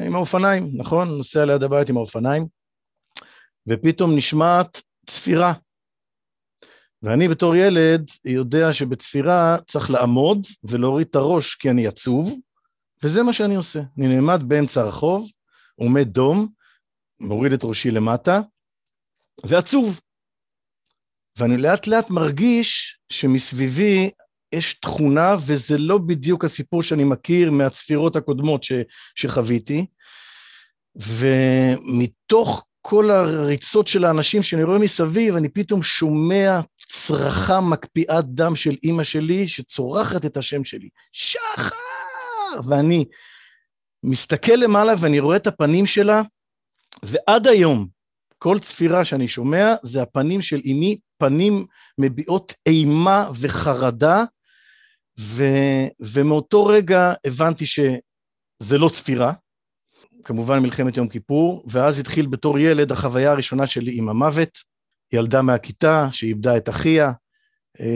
[0.05, 1.07] עם האופניים, נכון?
[1.07, 2.47] נוסע ליד הבית עם האופניים,
[3.67, 5.53] ופתאום נשמעת צפירה.
[7.03, 12.33] ואני בתור ילד יודע שבצפירה צריך לעמוד ולהוריד את הראש כי אני עצוב,
[13.03, 13.81] וזה מה שאני עושה.
[13.97, 15.27] אני נעמד באמצע הרחוב,
[15.75, 16.47] עומד דום,
[17.19, 18.39] מוריד את ראשי למטה,
[19.45, 19.99] ועצוב.
[21.37, 24.11] ואני לאט לאט מרגיש שמסביבי
[24.51, 28.71] יש תכונה, וזה לא בדיוק הסיפור שאני מכיר מהצפירות הקודמות ש,
[29.15, 29.85] שחוויתי.
[30.95, 36.59] ומתוך כל הריצות של האנשים שאני רואה מסביב, אני פתאום שומע
[36.91, 40.89] צרחה מקפיאת דם של אימא שלי, שצורחת את השם שלי.
[41.11, 41.75] שחר!
[42.67, 43.05] ואני
[44.03, 46.21] מסתכל למעלה ואני רואה את הפנים שלה,
[47.03, 47.87] ועד היום,
[48.43, 51.65] כל צפירה שאני שומע, זה הפנים של אמי, פנים
[51.97, 54.23] מביעות אימה וחרדה,
[55.19, 55.43] ו,
[55.99, 59.33] ומאותו רגע הבנתי שזה לא צפירה,
[60.23, 64.57] כמובן מלחמת יום כיפור, ואז התחיל בתור ילד החוויה הראשונה שלי עם המוות,
[65.13, 67.11] ילדה מהכיתה שאיבדה את אחיה,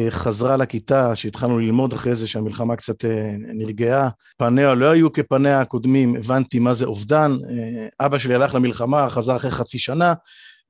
[0.10, 6.16] חזרה לכיתה, שהתחלנו ללמוד אחרי זה שהמלחמה קצת אה, נרגעה, פניה לא היו כפניה הקודמים,
[6.16, 10.14] הבנתי מה זה אובדן, אה, אבא שלי הלך למלחמה, חזר אחרי חצי שנה,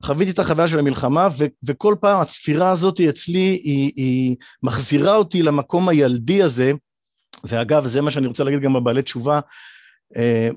[0.02, 5.42] חוויתי את החוויה של המלחמה, ו- וכל פעם הצפירה הזאת אצלי, היא, היא מחזירה אותי
[5.42, 6.72] למקום הילדי הזה,
[7.44, 9.40] ואגב, זה מה שאני רוצה להגיד גם בבעלי תשובה,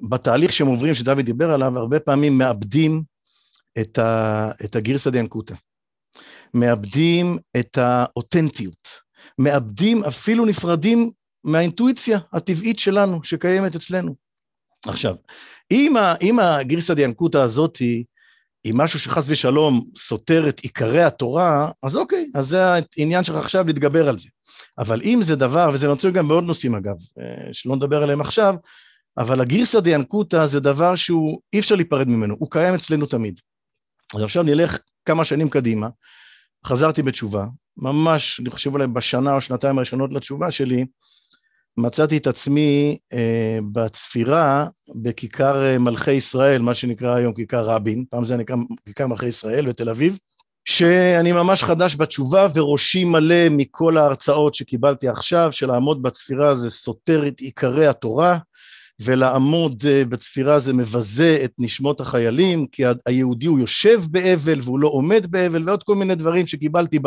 [0.10, 3.04] בתהליך שהם עוברים, שדוד דיבר עליו, הרבה פעמים מאבדים
[3.80, 5.56] את, ה- את הגרסא דיאנקותא.
[6.54, 8.88] מאבדים את האותנטיות,
[9.40, 11.12] מאבדים, אפילו נפרדים
[11.44, 14.16] מהאינטואיציה הטבעית שלנו, שקיימת אצלנו.
[14.86, 15.16] עכשיו,
[15.72, 18.06] אם, אם הגרסא דיאנקותא הזאת היא,
[18.64, 22.64] היא משהו שחס ושלום סותר את עיקרי התורה, אז אוקיי, אז זה
[22.98, 24.30] העניין שלך עכשיו להתגבר על זה.
[24.78, 28.56] אבל אם זה דבר, וזה נוצר גם בעוד נושאים אגב, אה, שלא נדבר עליהם עכשיו,
[29.18, 33.40] אבל הגרסא דיאנקותא זה דבר שהוא, אי אפשר להיפרד ממנו, הוא קיים אצלנו תמיד.
[34.16, 35.90] אז עכשיו נלך כמה שנים קדימה,
[36.66, 37.46] חזרתי בתשובה,
[37.78, 40.86] ממש, אני חושב אולי בשנה או שנתיים הראשונות לתשובה שלי,
[41.78, 48.26] מצאתי את עצמי אה, בצפירה בכיכר אה, מלכי ישראל, מה שנקרא היום כיכר רבין, פעם
[48.26, 50.18] זה נקרא כיכר מלכי ישראל בתל אביב,
[50.66, 57.40] שאני ממש חדש בתשובה וראשי מלא מכל ההרצאות שקיבלתי עכשיו, שלעמוד בצפירה זה סותר את
[57.40, 58.38] עיקרי התורה,
[59.00, 64.88] ולעמוד אה, בצפירה זה מבזה את נשמות החיילים, כי היהודי הוא יושב באבל והוא לא
[64.88, 67.00] עומד באבל, ועוד כל מיני דברים שקיבלתי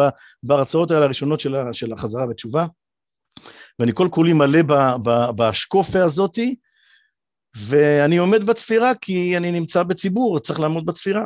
[0.43, 1.41] בהרצאות האלה הראשונות
[1.73, 2.67] של החזרה בתשובה.
[3.79, 4.63] ואני כל כולי מלא
[5.37, 6.55] באשקופה הזאתי,
[7.57, 11.25] ואני עומד בצפירה כי אני נמצא בציבור, צריך לעמוד בצפירה.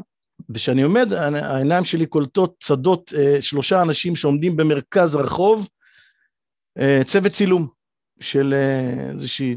[0.51, 5.69] וכשאני עומד, העיניים שלי קולטות צדות, אה, שלושה אנשים שעומדים במרכז הרחוב,
[6.79, 7.69] אה, צוות צילום
[8.21, 8.55] של
[9.13, 9.57] איזושהי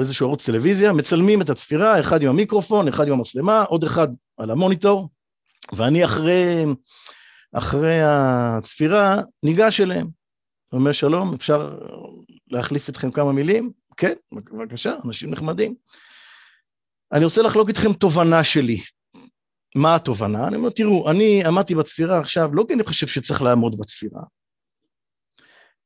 [0.00, 4.50] איזשהו ערוץ טלוויזיה, מצלמים את הצפירה, אחד עם המיקרופון, אחד עם המצלמה, עוד אחד על
[4.50, 5.08] המוניטור,
[5.72, 6.64] ואני אחרי,
[7.52, 10.08] אחרי הצפירה ניגש אליהם.
[10.72, 11.78] אומר שלום, אפשר
[12.50, 13.72] להחליף אתכם כמה מילים?
[13.96, 15.74] כן, בבקשה, אנשים נחמדים.
[17.12, 18.80] אני רוצה לחלוק איתכם תובנה שלי.
[19.74, 20.48] מה התובנה?
[20.48, 24.22] אני אומר, תראו, אני עמדתי בצפירה עכשיו, לא כי אני חושב שצריך לעמוד בצפירה,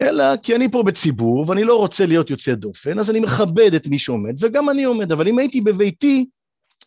[0.02, 3.86] אלא כי אני פה בציבור ואני לא רוצה להיות יוצא דופן, אז אני מכבד את
[3.86, 6.26] מי שעומד, וגם אני עומד, אבל אם הייתי בביתי,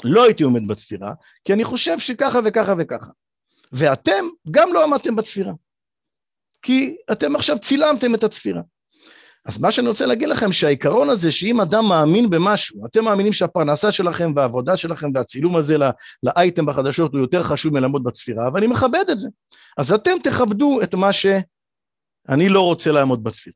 [0.04, 1.13] לא הייתי עומד בצפירה,
[1.45, 3.12] כי אני חושב שככה וככה וככה.
[3.71, 5.54] ואתם גם לא עמדתם בצפירה,
[6.62, 8.62] כי אתם עכשיו צילמתם את הצפירה.
[9.45, 13.91] אז מה שאני רוצה להגיד לכם, שהעיקרון הזה, שאם אדם מאמין במשהו, אתם מאמינים שהפרנסה
[13.91, 15.78] שלכם והעבודה שלכם והצילום הזה
[16.24, 19.30] לאייטם בחדשות הוא יותר חשוב מלעמוד בצפירה, ואני מכבד את זה.
[19.78, 21.13] אז אתם תכבדו את מה
[22.28, 23.56] שאני לא רוצה לעמוד בצפירה.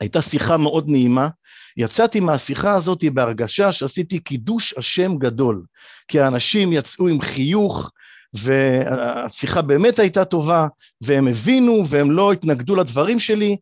[0.00, 1.28] הייתה שיחה מאוד נעימה,
[1.76, 5.64] יצאתי מהשיחה הזאת בהרגשה שעשיתי קידוש השם גדול,
[6.08, 7.90] כי האנשים יצאו עם חיוך,
[8.34, 10.66] והשיחה באמת הייתה טובה,
[11.00, 13.56] והם הבינו והם לא התנגדו לדברים שלי,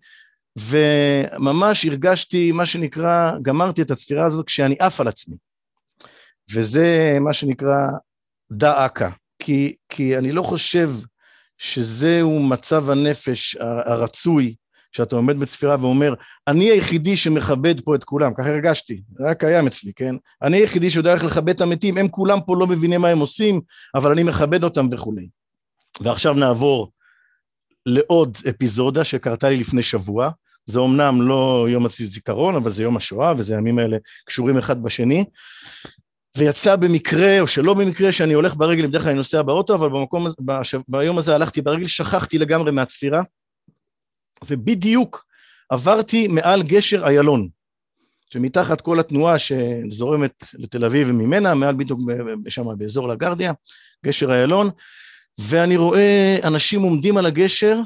[0.56, 5.36] וממש הרגשתי, מה שנקרא, גמרתי את הצפירה הזאת כשאני עף על עצמי.
[6.54, 7.76] וזה מה שנקרא
[8.52, 10.90] דא אקא, כי, כי אני לא חושב
[11.58, 14.54] שזהו מצב הנפש הרצוי,
[14.92, 16.14] שאתה עומד בצפירה ואומר,
[16.48, 20.14] אני היחידי שמכבד פה את כולם, ככה הרגשתי, זה היה קיים אצלי, כן?
[20.42, 23.60] אני היחידי שיודע איך לכבד את המתים, הם כולם פה לא מבינים מה הם עושים,
[23.94, 25.28] אבל אני מכבד אותם וכולי.
[26.00, 26.92] ועכשיו נעבור
[27.86, 30.30] לעוד אפיזודה שקרתה לי לפני שבוע,
[30.66, 35.24] זה אומנם לא יום הזיכרון, אבל זה יום השואה, וזה הימים האלה קשורים אחד בשני.
[36.36, 40.26] ויצא במקרה, או שלא במקרה, שאני הולך ברגל, בדרך כלל אני נוסע באוטו, אבל במקום,
[40.40, 43.22] בשב, ביום הזה הלכתי ברגל, שכחתי לגמרי מהצפירה,
[44.48, 45.26] ובדיוק
[45.68, 47.48] עברתי מעל גשר איילון,
[48.32, 52.00] שמתחת כל התנועה שזורמת לתל אביב וממנה, מעל בדיוק
[52.48, 53.52] שם באזור לגרדיה,
[54.06, 54.70] גשר איילון,
[55.38, 57.80] ואני רואה אנשים עומדים על הגשר,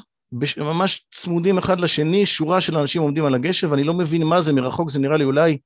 [0.57, 4.53] ממש צמודים אחד לשני, שורה של אנשים עומדים על הגשר, ואני לא מבין מה זה,
[4.53, 5.59] מרחוק זה נראה לי אולי,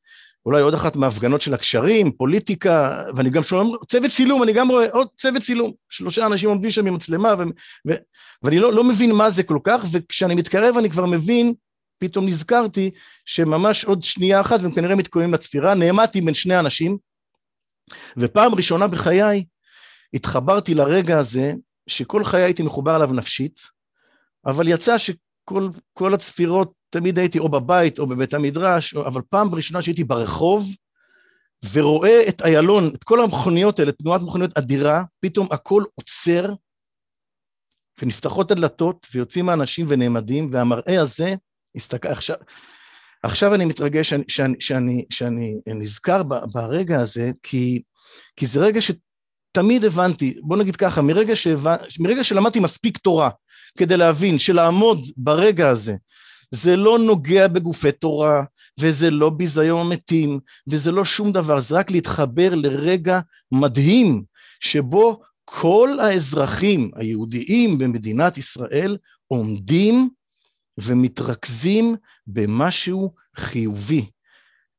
[0.47, 4.91] אולי עוד אחת מההפגנות של הקשרים, פוליטיקה, ואני גם שומע, צוות צילום, אני גם רואה
[4.93, 7.43] עוד צוות צילום, שלושה אנשים עומדים שם עם מצלמה, ו,
[7.89, 7.95] ו,
[8.43, 11.55] ואני לא, לא מבין מה זה כל כך, וכשאני מתקרב אני כבר מבין,
[11.99, 12.91] פתאום נזכרתי
[13.27, 16.99] שממש עוד שנייה אחת, והם כנראה מתכוננים לצפירה, נעמדתי בין שני אנשים,
[18.17, 19.45] ופעם ראשונה בחיי
[20.15, 21.53] התחברתי לרגע הזה,
[21.87, 23.61] שכל חיי הייתי מחובר אליו נפשית,
[24.47, 30.05] אבל יצא שכל הצפירות, תמיד הייתי או בבית או בבית המדרש, אבל פעם ראשונה שהייתי
[30.05, 30.69] ברחוב,
[31.73, 36.55] ורואה את איילון, את כל המכוניות האלה, תנועת מכוניות אדירה, פתאום הכל עוצר,
[38.03, 41.35] ונפתחות הדלתות, ויוצאים האנשים ונעמדים, והמראה הזה,
[41.77, 42.37] הסתכל, עכשיו,
[43.23, 47.83] עכשיו אני מתרגש שאני, שאני, שאני, שאני נזכר ברגע הזה, כי,
[48.37, 51.77] כי זה רגע שתמיד הבנתי, בוא נגיד ככה, מרגע, שהבנ...
[51.99, 53.31] מרגע שלמדתי מספיק תורה,
[53.79, 55.95] כדי להבין שלעמוד ברגע הזה,
[56.55, 58.45] זה לא נוגע בגופי תורה,
[58.81, 63.21] וזה לא ביזיון המתים, וזה לא שום דבר, זה רק להתחבר לרגע
[63.53, 64.23] מדהים,
[64.61, 70.09] שבו כל האזרחים היהודיים במדינת ישראל עומדים
[70.79, 74.07] ומתרכזים במשהו חיובי.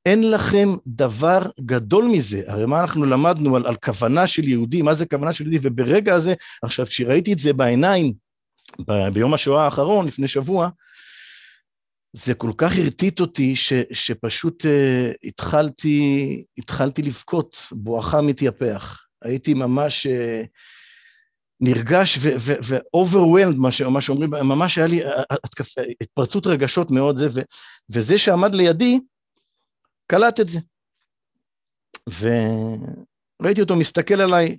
[0.06, 2.42] אין לכם דבר גדול מזה.
[2.48, 6.14] הרי מה אנחנו למדנו על, על כוונה של יהודי, מה זה כוונה של יהודי, וברגע
[6.16, 6.34] הזה,
[6.64, 8.14] עכשיו כשראיתי את זה בעיניים,
[8.88, 10.70] ב- ביום השואה האחרון, לפני שבוע,
[12.15, 14.67] זה כל כך הרטיט אותי, ש, שפשוט uh,
[15.23, 19.01] התחלתי, התחלתי לבכות, בואכה מתייפח.
[19.21, 20.47] הייתי ממש uh,
[21.62, 25.01] נרגש ו-overwhelmed, מה, מה שאומרים, ממש היה לי
[26.01, 27.41] התפרצות רגשות מאוד זה, ו,
[27.89, 28.99] וזה שעמד לידי,
[30.08, 30.60] קלט את זה.
[33.39, 34.58] וראיתי אותו מסתכל עליי,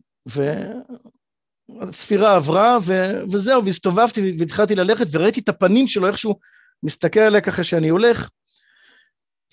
[1.68, 2.92] והספירה עברה, ו...
[3.32, 6.38] וזהו, והסתובבתי והתחלתי ללכת, וראיתי את הפנים שלו, איכשהו
[6.82, 8.28] מסתכל עליי ככה שאני הולך,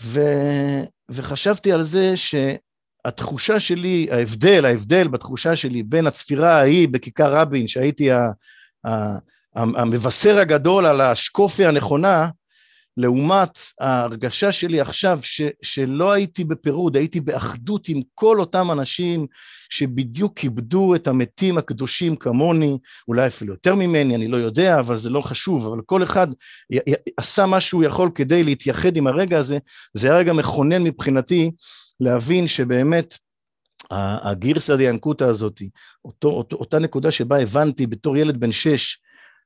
[0.03, 0.21] ו...
[1.09, 8.11] וחשבתי על זה שהתחושה שלי, ההבדל, ההבדל בתחושה שלי בין הצפירה ההיא בכיכר רבין, שהייתי
[8.11, 8.31] ה...
[8.87, 9.15] ה...
[9.55, 12.29] המבשר הגדול על השקופי הנכונה,
[12.97, 19.27] לעומת ההרגשה שלי עכשיו ש, שלא הייתי בפירוד, הייתי באחדות עם כל אותם אנשים
[19.69, 22.77] שבדיוק כיבדו את המתים הקדושים כמוני,
[23.07, 26.27] אולי אפילו יותר ממני, אני לא יודע, אבל זה לא חשוב, אבל כל אחד
[27.17, 29.57] עשה מה שהוא יכול כדי להתייחד עם הרגע הזה,
[29.93, 31.51] זה היה רגע מכונן מבחינתי
[31.99, 33.17] להבין שבאמת
[33.91, 35.61] הגירסא דיאנקותא הזאת,
[36.05, 38.97] אותו, אותו, אותה נקודה שבה הבנתי בתור ילד בן שש,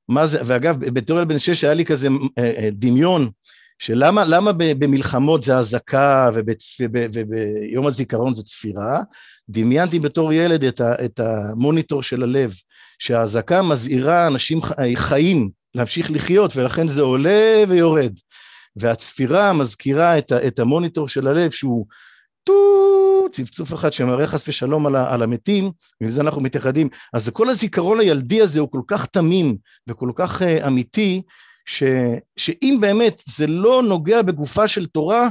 [0.10, 3.30] מה זה, ואגב, בתור ילד בן שש היה לי כזה אה, אה, דמיון,
[3.80, 9.02] שלמה למה במלחמות זה אזעקה וביום הזיכרון זה צפירה,
[9.50, 12.54] דמיינתי בתור ילד את, ה, את המוניטור של הלב,
[13.00, 14.60] שהאזעקה מזהירה אנשים
[14.96, 18.14] חיים להמשיך לחיות, ולכן זה עולה ויורד.
[18.76, 21.86] והצפירה מזכירה את, ה, את המוניטור של הלב, שהוא
[22.48, 26.90] טו, צפצוף אחד שמראה חס ושלום על, על המתים, ועם זה אנחנו מתייחדים.
[27.14, 29.58] אז כל הזיכרון הילדי הזה הוא כל כך תמים
[29.88, 31.22] וכל כך uh, אמיתי,
[31.66, 31.84] ש,
[32.38, 35.30] שאם באמת זה לא נוגע בגופה של תורה,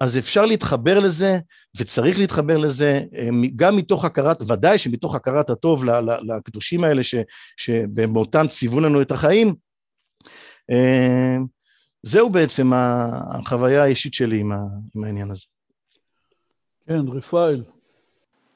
[0.00, 1.38] אז אפשר להתחבר לזה,
[1.76, 5.84] וצריך להתחבר לזה, אה, גם מתוך הכרת, ודאי שמתוך הכרת הטוב
[6.22, 7.14] לקדושים האלה, ש,
[7.56, 9.54] שבמותם ציוו לנו את החיים,
[10.70, 11.36] אה,
[12.02, 14.40] זהו בעצם החוויה האישית שלי
[14.94, 15.51] עם העניין הזה.
[16.86, 17.62] כן, רפאל.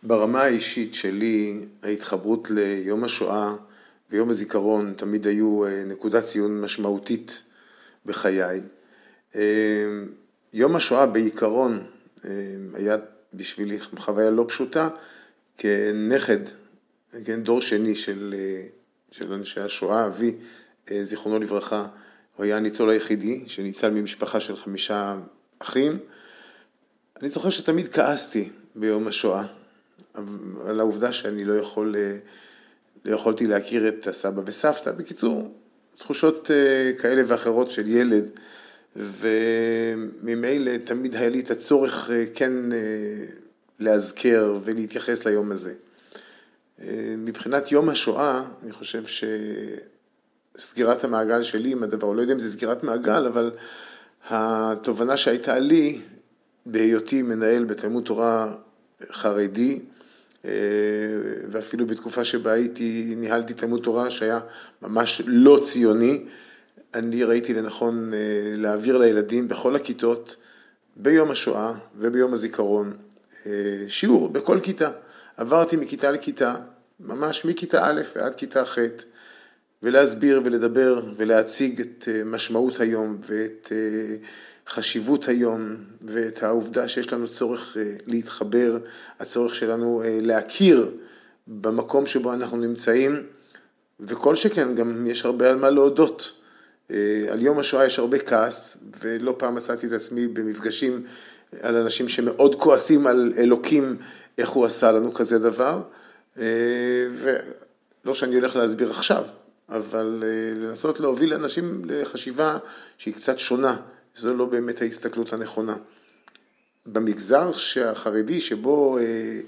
[0.03, 3.53] ברמה האישית שלי, ההתחברות ליום השואה
[4.11, 7.43] ויום הזיכרון תמיד היו אה, נקודת ציון משמעותית
[8.07, 8.61] בחיי.
[9.35, 9.85] אה,
[10.53, 11.87] יום השואה בעיקרון
[12.25, 12.31] אה,
[12.75, 12.97] היה
[13.35, 14.89] בשבילי חוויה לא פשוטה
[15.59, 16.39] כנכד,
[17.25, 18.35] כן, דור שני של,
[19.11, 20.35] של אנשי השואה, אבי,
[21.03, 21.87] זיכרונו לברכה,
[22.37, 25.17] הוא היה הניצול היחידי שניצל ממשפחה של חמישה
[25.59, 25.99] אחים.
[27.20, 29.42] אני זוכר שתמיד כעסתי ביום השואה
[30.66, 31.96] על העובדה שאני לא יכול,
[33.05, 34.92] לא יכולתי להכיר את הסבא וסבתא.
[34.92, 35.55] בקיצור,
[35.96, 38.24] תחושות אה, כאלה ואחרות של ילד,
[38.96, 42.79] וממילא תמיד היה לי את הצורך אה, כן אה,
[43.79, 45.74] להזכר ולהתייחס ליום הזה.
[47.18, 49.02] מבחינת יום השואה, אני חושב
[50.57, 53.50] שסגירת המעגל שלי עם הדבר, לא יודע אם זה סגירת מעגל, אבל
[54.31, 56.00] התובנה שהייתה לי
[56.66, 58.55] בהיותי מנהל בתלמוד תורה
[59.12, 59.81] חרדי,
[60.44, 60.50] אה,
[61.50, 64.40] ואפילו בתקופה שבה הייתי, ניהלתי תלמוד תורה שהיה
[64.83, 66.24] ממש לא ציוני,
[66.94, 68.18] אני ראיתי לנכון אה,
[68.57, 70.37] להעביר לילדים בכל הכיתות,
[70.96, 72.96] ביום השואה וביום הזיכרון,
[73.46, 73.52] אה,
[73.88, 74.90] שיעור בכל כיתה.
[75.37, 76.55] עברתי מכיתה לכיתה,
[77.00, 78.79] ממש מכיתה א' ועד כיתה ח',
[79.83, 83.73] ולהסביר ולדבר ולהציג את משמעות היום ואת
[84.69, 88.79] חשיבות היום ואת העובדה שיש לנו צורך אה, להתחבר,
[89.21, 90.91] הצורך שלנו אה, להכיר
[91.47, 93.23] במקום שבו אנחנו נמצאים,
[94.01, 96.33] וכל שכן גם יש הרבה על מה להודות.
[96.91, 96.97] אה,
[97.31, 101.03] על יום השואה יש הרבה כעס, ולא פעם מצאתי את עצמי במפגשים
[101.61, 103.97] על אנשים שמאוד כועסים על אלוקים,
[104.39, 105.83] איך הוא עשה לנו כזה דבר,
[106.37, 109.25] ולא שאני הולך להסביר עכשיו,
[109.68, 110.24] אבל
[110.57, 112.59] לנסות להוביל אנשים לחשיבה
[112.98, 113.76] שהיא קצת שונה.
[114.16, 115.76] זו לא באמת ההסתכלות הנכונה.
[116.87, 117.50] במגזר
[117.85, 119.40] החרדי שבו אה,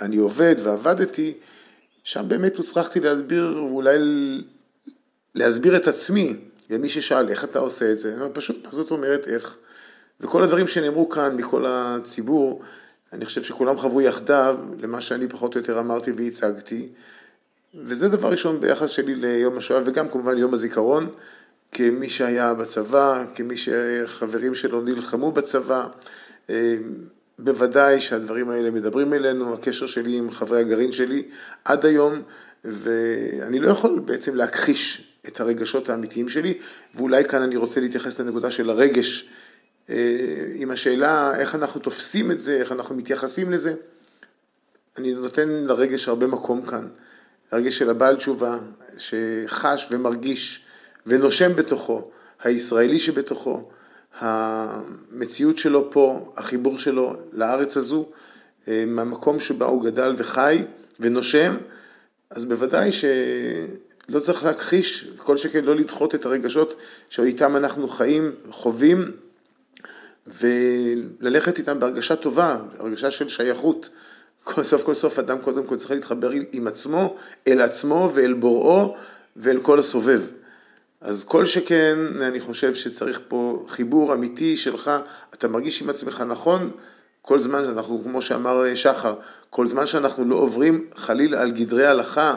[0.00, 1.34] אני עובד ועבדתי,
[2.04, 3.98] שם באמת הוצרכתי להסביר, ואולי
[5.34, 6.36] להסביר את עצמי
[6.70, 9.56] למי ששאל איך אתה עושה את זה, פשוט זאת אומרת איך.
[10.20, 12.62] וכל הדברים שנאמרו כאן מכל הציבור,
[13.12, 16.88] אני חושב שכולם חברו יחדיו למה שאני פחות או יותר אמרתי והצגתי.
[17.74, 21.10] וזה דבר ראשון ביחס שלי ליום השואה וגם כמובן יום הזיכרון.
[21.72, 25.86] כמי שהיה בצבא, כמי שחברים שלו נלחמו בצבא.
[26.50, 26.76] אה,
[27.38, 31.22] בוודאי שהדברים האלה מדברים אלינו, הקשר שלי עם חברי הגרעין שלי
[31.64, 32.22] עד היום,
[32.64, 36.58] ואני לא יכול בעצם להכחיש את הרגשות האמיתיים שלי,
[36.94, 39.28] ואולי כאן אני רוצה להתייחס לנקודה של הרגש,
[39.90, 39.96] אה,
[40.54, 43.74] עם השאלה איך אנחנו תופסים את זה, איך אנחנו מתייחסים לזה.
[44.98, 46.88] אני נותן לרגש הרבה מקום כאן,
[47.52, 48.58] הרגש של הבעל תשובה,
[48.98, 50.64] שחש ומרגיש
[51.06, 52.10] ונושם בתוכו,
[52.42, 53.68] הישראלי שבתוכו,
[54.20, 58.08] המציאות שלו פה, החיבור שלו לארץ הזו,
[58.68, 60.64] אה, מהמקום שבה הוא גדל וחי
[61.00, 61.56] ונושם,
[62.30, 66.76] אז בוודאי שלא צריך להכחיש, כל שכן לא לדחות את הרגשות
[67.10, 69.10] שאיתם אנחנו חיים, חווים,
[70.26, 73.88] וללכת איתם בהרגשה טובה, הרגשה של שייכות.
[74.44, 77.16] כל סוף כל סוף אדם קודם כל צריך להתחבר עם עצמו,
[77.48, 78.96] אל עצמו ואל בוראו
[79.36, 80.20] ואל כל הסובב.
[81.00, 84.90] אז כל שכן, אני חושב שצריך פה חיבור אמיתי שלך,
[85.34, 86.70] אתה מרגיש עם עצמך נכון,
[87.22, 89.14] כל זמן שאנחנו, כמו שאמר שחר,
[89.50, 92.36] כל זמן שאנחנו לא עוברים חלילה על גדרי הלכה,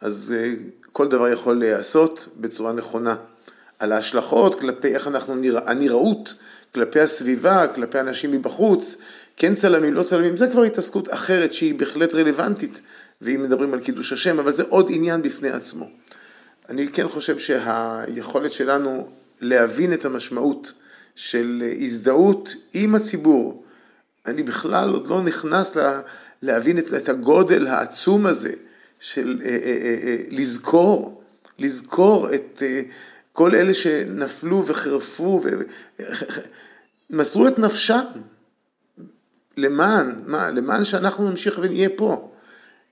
[0.00, 0.52] אז אה,
[0.92, 3.16] כל דבר יכול להיעשות בצורה נכונה.
[3.82, 6.34] על ההשלכות כלפי איך אנחנו נראה, הנראות
[6.74, 8.96] כלפי הסביבה, כלפי אנשים מבחוץ,
[9.36, 12.80] כן צלמים, לא צלמים, זה כבר התעסקות אחרת שהיא בהחלט רלוונטית,
[13.22, 15.88] ואם מדברים על קידוש השם, אבל זה עוד עניין בפני עצמו.
[16.68, 19.08] אני כן חושב שהיכולת שלנו
[19.40, 20.72] להבין את המשמעות
[21.14, 23.64] של הזדהות עם הציבור,
[24.26, 26.00] אני בכלל עוד לא נכנס לה,
[26.42, 28.52] להבין את, את הגודל העצום הזה
[29.00, 31.22] של אה, אה, אה, אה לזכור,
[31.58, 32.82] לזכור את אה,
[33.32, 35.40] כל אלה שנפלו וחירפו
[37.10, 38.04] ומסרו את נפשם
[39.56, 42.32] למען, מה, למען שאנחנו נמשיך ונהיה פה.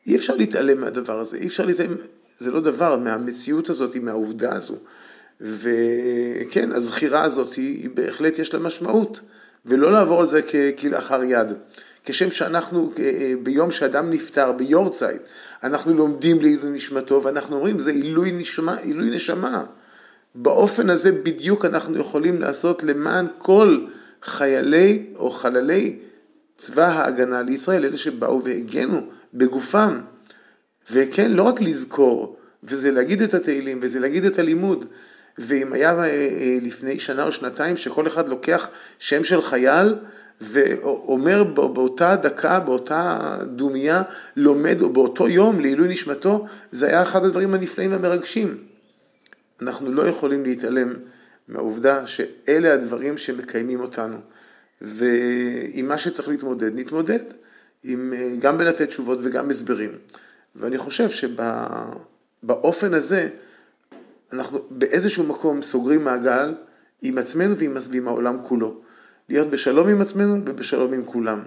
[0.06, 1.96] אי אפשר להתעלם מהדבר הזה, אי אפשר להתעלם
[2.38, 4.76] זה לא דבר מהמציאות הזאת, מהעובדה הזו.
[5.40, 9.20] וכן, הזכירה הזאת היא, היא בהחלט יש לה משמעות,
[9.66, 10.40] ולא לעבור על זה
[10.78, 11.46] כלאחר יד.
[12.04, 15.22] כשם שאנחנו אה, ביום שאדם נפטר, ביורצייט,
[15.62, 19.64] אנחנו לומדים לעילוי נשמתו, ואנחנו אומרים זה עילוי נשמה, עילוי נשמה.
[20.34, 23.78] באופן הזה בדיוק אנחנו יכולים לעשות למען כל
[24.22, 25.98] חיילי או חללי
[26.56, 29.00] צבא ההגנה לישראל, אלה שבאו והגנו
[29.34, 30.00] בגופם.
[30.90, 34.84] וכן, לא רק לזכור, וזה להגיד את התהילים, וזה להגיד את הלימוד,
[35.38, 35.96] ואם היה
[36.62, 39.94] לפני שנה או שנתיים שכל אחד לוקח שם של חייל
[40.40, 43.18] ואומר באותה דקה, באותה
[43.56, 44.02] דומייה,
[44.36, 48.69] לומד, או באותו יום לעילוי נשמתו, זה היה אחד הדברים הנפלאים והמרגשים.
[49.62, 50.94] אנחנו לא יכולים להתעלם
[51.48, 54.16] מהעובדה שאלה הדברים שמקיימים אותנו.
[54.80, 57.18] ועם מה שצריך להתמודד, נתמודד.
[57.84, 59.90] עם, גם בלתת תשובות וגם הסברים.
[60.56, 63.28] ואני חושב שבאופן הזה,
[64.32, 66.54] אנחנו באיזשהו מקום סוגרים מעגל
[67.02, 68.80] עם עצמנו ועם, ועם העולם כולו.
[69.28, 71.42] להיות בשלום עם עצמנו ובשלום עם כולם.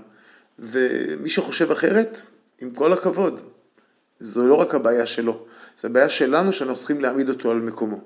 [0.60, 2.18] ומי שחושב אחרת,
[2.62, 3.42] עם כל הכבוד,
[4.20, 5.46] זו לא רק הבעיה שלו,
[5.76, 7.98] זו הבעיה שלנו שאנחנו צריכים להעמיד אותו על מקומו.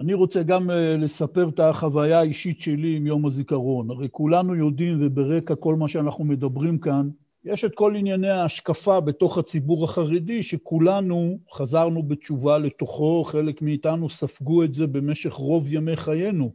[0.00, 3.90] אני רוצה גם אה, לספר את החוויה האישית שלי עם יום הזיכרון.
[3.90, 7.08] הרי כולנו יודעים, וברקע כל מה שאנחנו מדברים כאן,
[7.44, 14.64] יש את כל ענייני ההשקפה בתוך הציבור החרדי, שכולנו חזרנו בתשובה לתוכו, חלק מאיתנו ספגו
[14.64, 16.52] את זה במשך רוב ימי חיינו,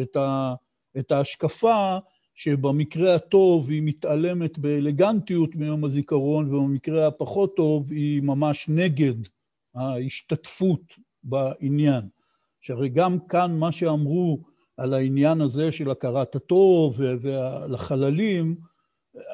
[0.00, 0.54] את, ה,
[0.98, 1.98] את ההשקפה
[2.38, 9.14] שבמקרה הטוב היא מתעלמת באלגנטיות מיום הזיכרון, ובמקרה הפחות טוב היא ממש נגד
[9.74, 10.80] ההשתתפות
[11.22, 12.08] בעניין.
[12.60, 14.38] שהרי גם כאן מה שאמרו
[14.76, 18.56] על העניין הזה של הכרת הטוב ולחללים,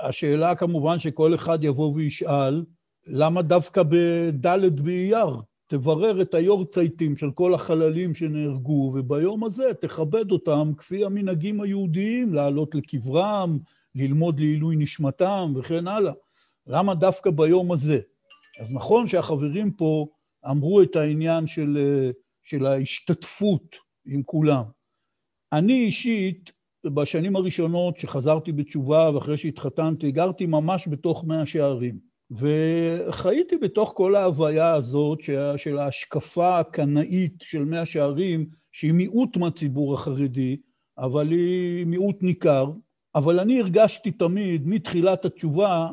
[0.03, 2.65] השאלה כמובן שכל אחד יבוא וישאל,
[3.07, 5.41] למה דווקא בד' באייר?
[5.75, 12.75] תברר את היורצייטים של כל החללים שנהרגו, וביום הזה תכבד אותם כפי המנהגים היהודיים, לעלות
[12.75, 13.59] לקברם,
[13.95, 16.13] ללמוד לעילוי נשמתם וכן הלאה.
[16.67, 18.01] למה דווקא ביום הזה?
[18.61, 20.07] אז נכון שהחברים פה
[20.51, 21.79] אמרו את העניין של,
[22.43, 24.65] של ההשתתפות עם כולם.
[25.53, 26.53] אני אישית,
[26.87, 32.14] בשנים הראשונות שחזרתי בתשובה ואחרי שהתחתנתי, גרתי ממש בתוך מאה שערים.
[32.31, 35.19] וחייתי בתוך כל ההוויה הזאת
[35.57, 40.57] של ההשקפה הקנאית של מאה שערים, שהיא מיעוט מהציבור החרדי,
[40.99, 42.71] אבל היא מיעוט ניכר.
[43.15, 45.91] אבל אני הרגשתי תמיד, מתחילת התשובה,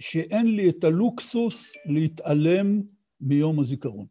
[0.00, 2.82] שאין לי את הלוקסוס להתעלם
[3.20, 4.06] מיום הזיכרון.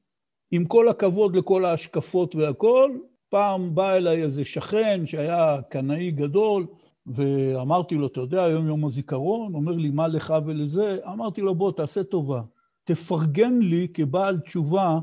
[0.52, 6.68] עם כל הכבוד לכל ההשקפות והכול, פעם בא אליי איזה שכן שהיה קנאי גדול,
[7.16, 10.98] ואמרתי לו, אתה יודע, היום יום הזיכרון, אומר לי, מה לך ולזה?
[11.14, 12.42] אמרתי לו, בוא, תעשה טובה,
[12.84, 15.00] תפרגן לי כבעל תשובה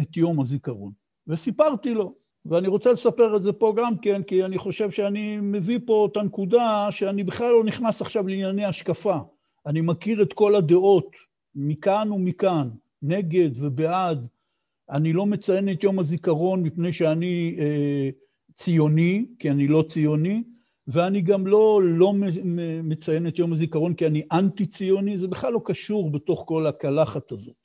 [0.00, 0.92] את יום הזיכרון.
[1.26, 2.14] וסיפרתי לו,
[2.46, 6.16] ואני רוצה לספר את זה פה גם כן, כי אני חושב שאני מביא פה את
[6.16, 9.18] הנקודה שאני בכלל לא נכנס עכשיו לענייני השקפה.
[9.66, 11.10] אני מכיר את כל הדעות,
[11.54, 12.68] מכאן ומכאן,
[13.02, 14.26] נגד ובעד,
[14.90, 18.10] אני לא מציין את יום הזיכרון מפני שאני אה,
[18.54, 20.42] ציוני, כי אני לא ציוני,
[20.88, 22.12] ואני גם לא, לא
[22.82, 27.56] מציין את יום הזיכרון כי אני אנטי-ציוני, זה בכלל לא קשור בתוך כל הקלחת הזאת.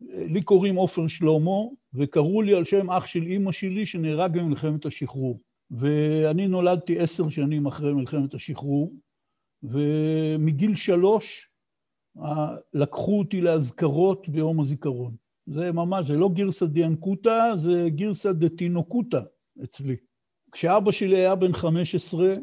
[0.00, 1.60] לי קוראים עופר שלמה,
[1.94, 5.40] וקראו לי על שם אח של אימא שלי שנהרג במלחמת השחרור.
[5.70, 8.92] ואני נולדתי עשר שנים אחרי מלחמת השחרור,
[9.62, 11.48] ומגיל שלוש
[12.74, 15.14] לקחו אותי לאזכרות ביום הזיכרון.
[15.46, 19.20] זה ממש, זה לא גירסא דיאנקותא, זה גירסא דתינוקותא
[19.64, 19.96] אצלי.
[20.52, 22.34] כשאבא שלי היה בן 15,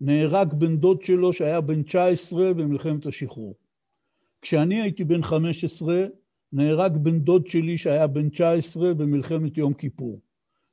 [0.00, 3.54] נהרג בן דוד שלו שהיה בן 19 במלחמת השחרור.
[4.42, 6.06] כשאני הייתי בן 15,
[6.52, 10.20] נהרג בן דוד שלי שהיה בן 19 במלחמת יום כיפור.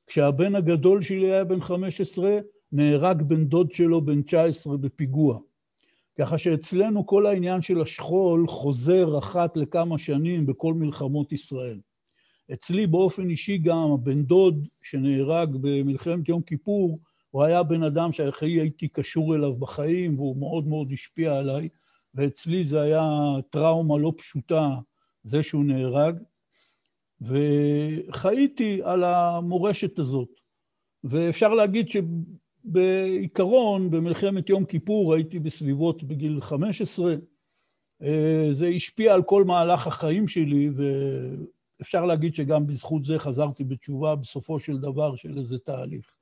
[0.08, 2.40] כשהבן הגדול שלי היה בן 15,
[2.72, 5.40] נהרג בן דוד שלו בן 19 בפיגוע.
[6.20, 11.80] ככה שאצלנו כל העניין של השכול חוזר אחת לכמה שנים בכל מלחמות ישראל.
[12.54, 17.00] אצלי באופן אישי גם הבן דוד שנהרג במלחמת יום כיפור,
[17.34, 21.70] הוא היה בן אדם שהכי הייתי קשור אליו בחיים והוא מאוד מאוד השפיע עליי,
[22.14, 23.02] ואצלי זה היה
[23.50, 24.70] טראומה לא פשוטה,
[25.24, 26.18] זה שהוא נהרג,
[27.22, 30.30] וחייתי על המורשת הזאת.
[31.04, 31.88] ואפשר להגיד
[32.64, 37.16] בעיקרון, במלחמת יום כיפור הייתי בסביבות בגיל 15,
[38.04, 40.70] אה, זה השפיע על כל מהלך החיים שלי,
[41.80, 46.13] ואפשר להגיד שגם בזכות זה חזרתי בתשובה בסופו של דבר של איזה תהליך.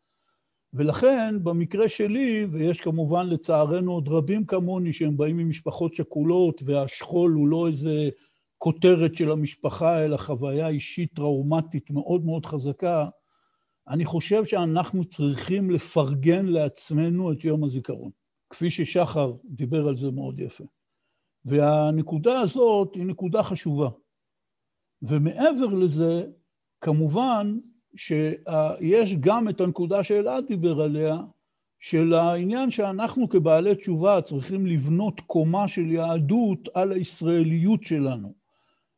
[0.74, 7.48] ולכן, במקרה שלי, ויש כמובן לצערנו עוד רבים כמוני שהם באים ממשפחות שכולות, והשכול הוא
[7.48, 8.10] לא איזה
[8.58, 13.10] כותרת של המשפחה, אלא חוויה אישית טראומטית מאוד מאוד חזקה,
[13.88, 18.12] אני חושב שאנחנו צריכים לפרגן לעצמנו את יום הזיכרון,
[18.50, 20.64] כפי ששחר דיבר על זה מאוד יפה.
[21.46, 23.90] והנקודה הזאת היא נקודה חשובה.
[25.02, 26.26] ומעבר לזה,
[26.82, 27.58] כמובן
[27.96, 31.18] שיש גם את הנקודה שאלעד דיבר עליה,
[31.80, 38.34] של העניין שאנחנו כבעלי תשובה צריכים לבנות קומה של יהדות על הישראליות שלנו.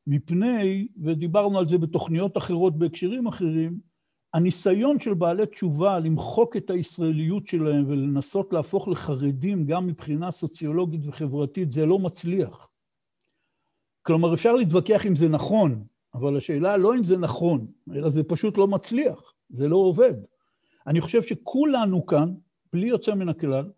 [0.07, 3.79] מפני, ודיברנו על זה בתוכניות אחרות בהקשרים אחרים,
[4.33, 11.71] הניסיון של בעלי תשובה למחוק את הישראליות שלהם ולנסות להפוך לחרדים גם מבחינה סוציולוגית וחברתית,
[11.71, 12.69] זה לא מצליח.
[14.01, 15.83] כלומר, אפשר להתווכח אם זה נכון,
[16.15, 20.13] אבל השאלה לא אם זה נכון, אלא זה פשוט לא מצליח, זה לא עובד.
[20.87, 22.33] אני חושב שכולנו כאן,
[22.73, 23.71] בלי יוצא מן הכלל,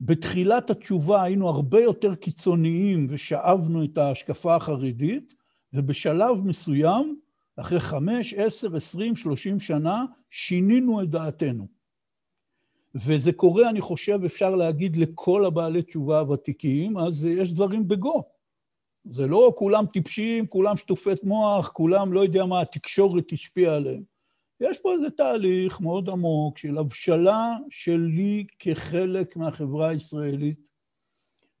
[0.00, 5.34] בתחילת התשובה היינו הרבה יותר קיצוניים ושאבנו את ההשקפה החרדית,
[5.72, 7.20] ובשלב מסוים,
[7.56, 11.66] אחרי חמש, עשר, עשרים, שלושים שנה, שינינו את דעתנו.
[12.94, 18.24] וזה קורה, אני חושב, אפשר להגיד לכל הבעלי תשובה הוותיקים, אז יש דברים בגו.
[19.04, 24.02] זה לא כולם טיפשים, כולם שטופי מוח, כולם לא יודע מה, התקשורת השפיעה עליהם.
[24.60, 30.60] יש פה איזה תהליך מאוד עמוק של הבשלה שלי כחלק מהחברה הישראלית,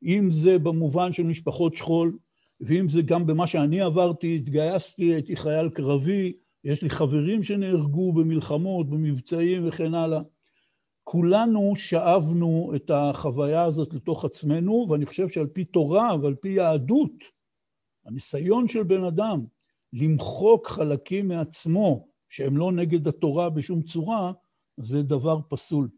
[0.02, 2.18] אם זה במובן של משפחות שכול,
[2.60, 6.32] ואם זה גם במה שאני עברתי, התגייסתי, הייתי חייל קרבי,
[6.64, 10.20] יש לי חברים שנהרגו במלחמות, במבצעים וכן הלאה.
[11.10, 17.12] כולנו שאבנו את החוויה הזאת לתוך עצמנו, ואני חושב שעל פי תורה ועל פי יהדות,
[18.04, 19.44] הניסיון של בן אדם
[19.92, 24.32] למחוק חלקים מעצמו שהם לא נגד התורה בשום צורה,
[24.76, 25.88] זה דבר פסול.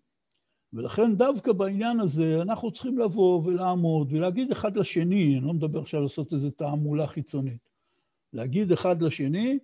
[0.72, 6.02] ולכן דווקא בעניין הזה אנחנו צריכים לבוא ולעמוד ולהגיד אחד לשני, אני לא מדבר עכשיו
[6.02, 7.68] לעשות איזו תעמולה חיצונית,
[8.32, 9.58] להגיד אחד לשני,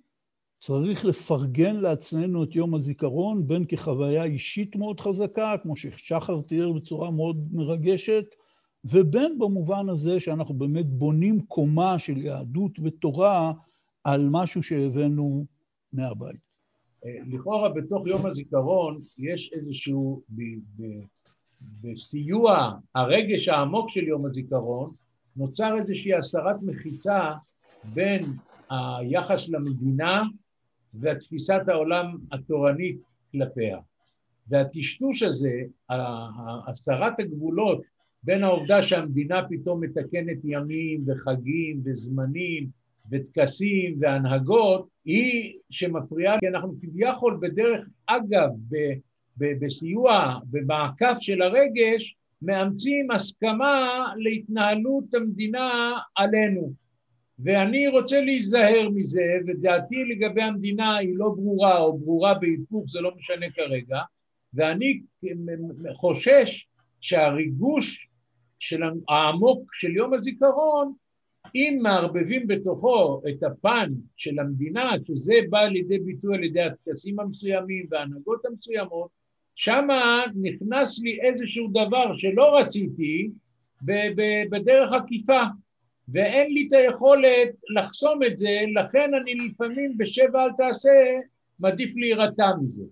[0.61, 7.11] צריך לפרגן לעצמנו את יום הזיכרון, בין כחוויה אישית מאוד חזקה, כמו ששחר תיאר בצורה
[7.11, 8.25] מאוד מרגשת,
[8.85, 13.53] ובין במובן הזה שאנחנו באמת בונים קומה של יהדות ותורה
[14.05, 15.45] על משהו שהבאנו
[15.93, 16.49] מהבית.
[17.05, 20.23] לכאורה בתוך יום הזיכרון יש איזשהו,
[21.83, 24.91] בסיוע הרגש העמוק של יום הזיכרון,
[25.37, 27.33] נוצר איזושהי הסרת מחיצה
[27.85, 28.23] בין
[28.71, 30.23] היחס למדינה
[31.01, 32.99] והתפיסת העולם התורנית
[33.33, 33.79] כלפיה.
[34.49, 35.63] והטשטוש הזה,
[36.67, 37.83] הסרת הגבולות
[38.23, 42.67] בין העובדה שהמדינה פתאום מתקנת ימים וחגים וזמנים
[43.11, 48.77] וטקסים והנהגות, היא שמפריעה, כי אנחנו כביכול בדרך אגב, ב,
[49.39, 56.73] ב, בסיוע, במעקף של הרגש, מאמצים הסכמה להתנהלות המדינה עלינו.
[57.45, 63.13] ואני רוצה להיזהר מזה, ודעתי לגבי המדינה היא לא ברורה, או ברורה בהיפוך, זה לא
[63.17, 63.99] משנה כרגע,
[64.55, 65.01] ואני
[65.95, 66.67] חושש
[67.01, 68.09] שהריגוש
[68.59, 70.93] של העמוק של יום הזיכרון
[71.55, 77.87] אם מערבבים בתוכו את הפן של המדינה, שזה בא לידי ביטוי על ידי הטקסים המסוימים
[77.91, 79.11] וההנהגות המסוימות,
[79.55, 83.31] שמה נכנס לי איזשהו דבר שלא רציתי
[84.51, 85.43] בדרך עקיפה,
[86.13, 90.91] ואין לי את היכולת לחסום את זה, לכן אני לפעמים בשבע אל תעשה,
[91.59, 92.85] מעדיף להירתע מזה.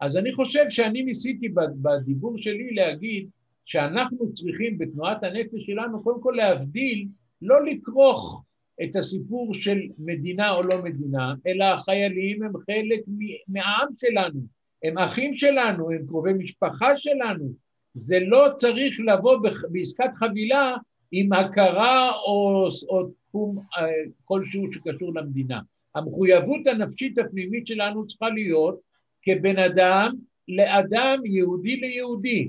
[0.00, 1.48] אז אני חושב שאני ניסיתי
[1.82, 3.28] בדיבור שלי להגיד
[3.64, 7.08] שאנחנו צריכים בתנועת הנפש שלנו קודם כל להבדיל
[7.42, 8.44] לא לכרוך
[8.82, 13.00] את הסיפור של מדינה או לא מדינה, אלא החיילים הם חלק
[13.48, 14.40] מהעם שלנו,
[14.82, 17.52] הם אחים שלנו, הם קרובי משפחה שלנו.
[17.94, 19.38] זה לא צריך לבוא
[19.70, 20.76] בעסקת חבילה
[21.12, 23.86] עם הכרה או, או תחום אה,
[24.24, 25.60] כלשהו שקשור למדינה.
[25.94, 28.80] המחויבות הנפשית הפנימית שלנו צריכה להיות
[29.22, 30.14] כבן אדם
[30.48, 32.48] לאדם יהודי ליהודי.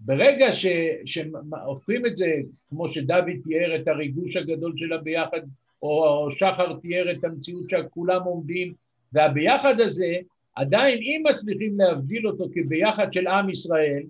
[0.00, 0.46] ברגע
[1.04, 2.34] שהופכים את זה,
[2.68, 5.40] כמו שדוד תיאר את הריגוש הגדול של הביחד,
[5.82, 8.72] או שחר תיאר את המציאות שכולם עומדים,
[9.12, 10.16] והביחד הזה,
[10.54, 14.02] עדיין אם מצליחים להבדיל אותו כביחד של עם ישראל,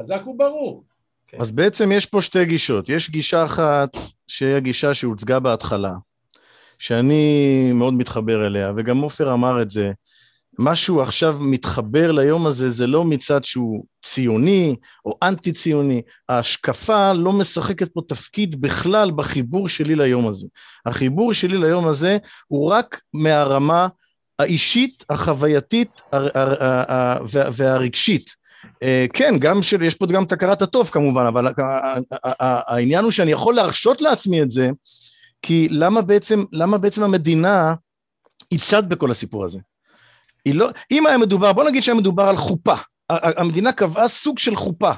[0.00, 0.84] חזק וברוך.
[1.26, 1.40] כן.
[1.40, 2.88] אז בעצם יש פה שתי גישות.
[2.88, 3.96] יש גישה אחת,
[4.26, 5.92] שהיא הגישה שהוצגה בהתחלה,
[6.78, 9.92] שאני מאוד מתחבר אליה, וגם עופר אמר את זה,
[10.58, 17.88] משהו עכשיו מתחבר ליום הזה, זה לא מצד שהוא ציוני או אנטי-ציוני, ההשקפה לא משחקת
[17.92, 20.46] פה תפקיד בכלל בחיבור שלי ליום הזה.
[20.86, 23.88] החיבור שלי ליום הזה הוא רק מהרמה
[24.38, 26.00] האישית, החווייתית
[27.56, 28.43] והרגשית.
[28.82, 31.52] אה, כן, גם של, יש פה גם את הכרת הטוב כמובן, אבל
[32.40, 34.70] העניין הוא שאני יכול להרשות לעצמי את זה,
[35.42, 37.74] כי למה בעצם, למה בעצם המדינה
[38.50, 39.58] היא צד בכל הסיפור הזה?
[40.44, 42.74] היא לא, אם היה מדובר, בוא נגיד שהיה מדובר על חופה,
[43.10, 44.92] המדינה קבעה סוג של חופה,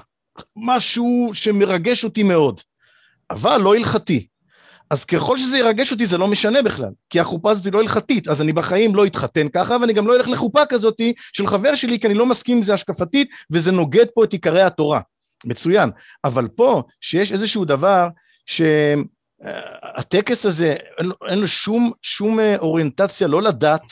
[0.57, 2.61] משהו שמרגש אותי מאוד,
[3.31, 4.27] אבל לא הלכתי.
[4.91, 8.29] אז ככל שזה ירגש אותי זה לא משנה בכלל, כי החופה הזאת היא לא הלכתית,
[8.29, 11.01] אז אני בחיים לא אתחתן ככה, ואני גם לא אלך לחופה כזאת
[11.33, 14.63] של חבר שלי, כי אני לא מסכים עם זה השקפתית, וזה נוגד פה את עיקרי
[14.63, 15.01] התורה.
[15.45, 15.91] מצוין.
[16.25, 18.09] אבל פה, שיש איזשהו דבר
[18.47, 23.83] שהטקס הזה, אין אין לו שום, שום אה, אוריינטציה לא לדת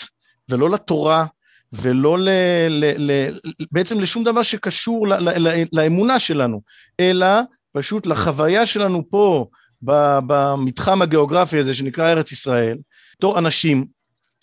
[0.48, 1.26] ולא לתורה
[1.72, 2.28] ולא ל,
[2.68, 3.38] ל, ל,
[3.72, 6.60] בעצם לשום דבר שקשור ל, ל, ל, לאמונה שלנו,
[7.00, 7.26] אלא
[7.72, 9.46] פשוט לחוויה שלנו פה,
[10.26, 12.78] במתחם הגיאוגרפי הזה שנקרא ארץ ישראל,
[13.16, 13.86] בתור אנשים,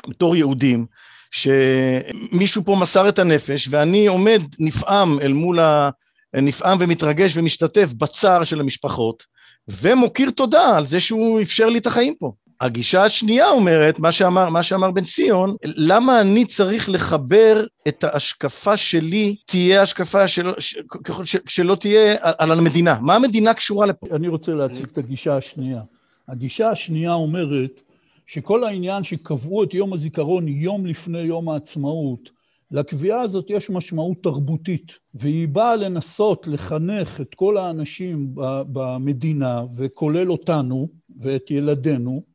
[0.07, 0.85] בתור יהודים,
[1.31, 5.89] שמישהו פה מסר את הנפש, ואני עומד נפעם אל מול ה...
[6.33, 9.23] נפעם ומתרגש ומשתתף בצער של המשפחות,
[9.67, 12.33] ומוקיר תודה על זה שהוא אפשר לי את החיים פה.
[12.61, 18.77] הגישה השנייה אומרת, מה שאמר, מה שאמר בן ציון, למה אני צריך לחבר את ההשקפה
[18.77, 20.75] שלי, תהיה השקפה שלא, ש,
[21.23, 22.99] ש, שלא תהיה על המדינה.
[23.01, 24.07] מה המדינה קשורה לפה?
[24.11, 25.81] אני רוצה להציג את הגישה השנייה.
[26.27, 27.81] הגישה השנייה אומרת
[28.27, 32.29] שכל העניין שקבעו את יום הזיכרון יום לפני יום העצמאות,
[32.71, 38.27] לקביעה הזאת יש משמעות תרבותית, והיא באה לנסות לחנך את כל האנשים
[38.71, 40.87] במדינה, וכולל אותנו
[41.19, 42.30] ואת ילדינו,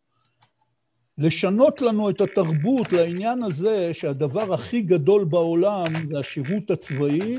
[1.19, 7.37] לשנות לנו את התרבות לעניין הזה שהדבר הכי גדול בעולם זה השירות הצבאי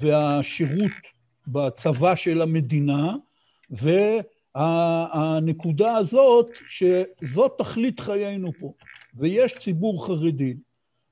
[0.00, 0.92] והשירות
[1.46, 3.16] בצבא של המדינה,
[4.56, 8.72] והנקודה הזאת, שזאת תכלית חיינו פה.
[9.14, 10.54] ויש ציבור חרדי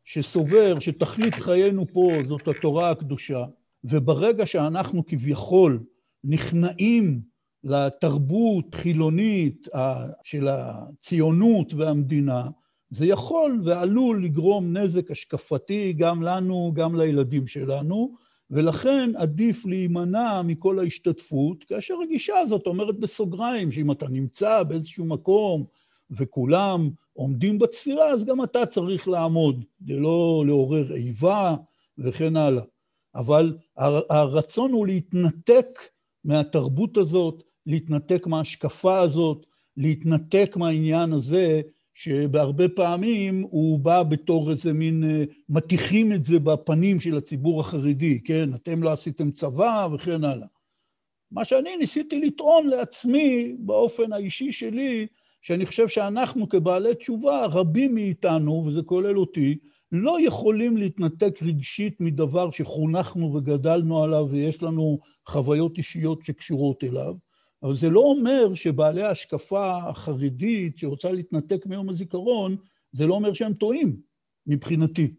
[0.04, 3.44] שסובר שתכלית חיינו פה זאת התורה הקדושה,
[3.84, 5.80] וברגע שאנחנו כביכול
[6.24, 7.20] נכנעים
[7.66, 9.68] לתרבות חילונית
[10.24, 12.48] של הציונות והמדינה,
[12.90, 18.14] זה יכול ועלול לגרום נזק השקפתי גם לנו, גם לילדים שלנו,
[18.50, 25.64] ולכן עדיף להימנע מכל ההשתתפות, כאשר הגישה הזאת אומרת בסוגריים שאם אתה נמצא באיזשהו מקום
[26.10, 31.56] וכולם עומדים בצפירה, אז גם אתה צריך לעמוד, כדי לא לעורר איבה
[31.98, 32.62] וכן הלאה.
[33.14, 33.56] אבל
[34.10, 35.78] הרצון הוא להתנתק
[36.24, 39.46] מהתרבות הזאת, להתנתק מההשקפה הזאת,
[39.76, 41.60] להתנתק מהעניין הזה,
[41.94, 48.20] שבהרבה פעמים הוא בא בתור איזה מין, אה, מטיחים את זה בפנים של הציבור החרדי,
[48.24, 48.54] כן?
[48.54, 50.46] אתם לא עשיתם צבא וכן הלאה.
[51.30, 55.06] מה שאני ניסיתי לטעון לעצמי, באופן האישי שלי,
[55.42, 59.58] שאני חושב שאנחנו כבעלי תשובה, רבים מאיתנו, וזה כולל אותי,
[59.92, 67.14] לא יכולים להתנתק רגשית מדבר שחונכנו וגדלנו עליו ויש לנו חוויות אישיות שקשורות אליו,
[67.66, 72.56] אבל זה לא אומר שבעלי ההשקפה החרדית שרוצה להתנתק מיום הזיכרון,
[72.92, 73.96] זה לא אומר שהם טועים,
[74.46, 75.14] מבחינתי.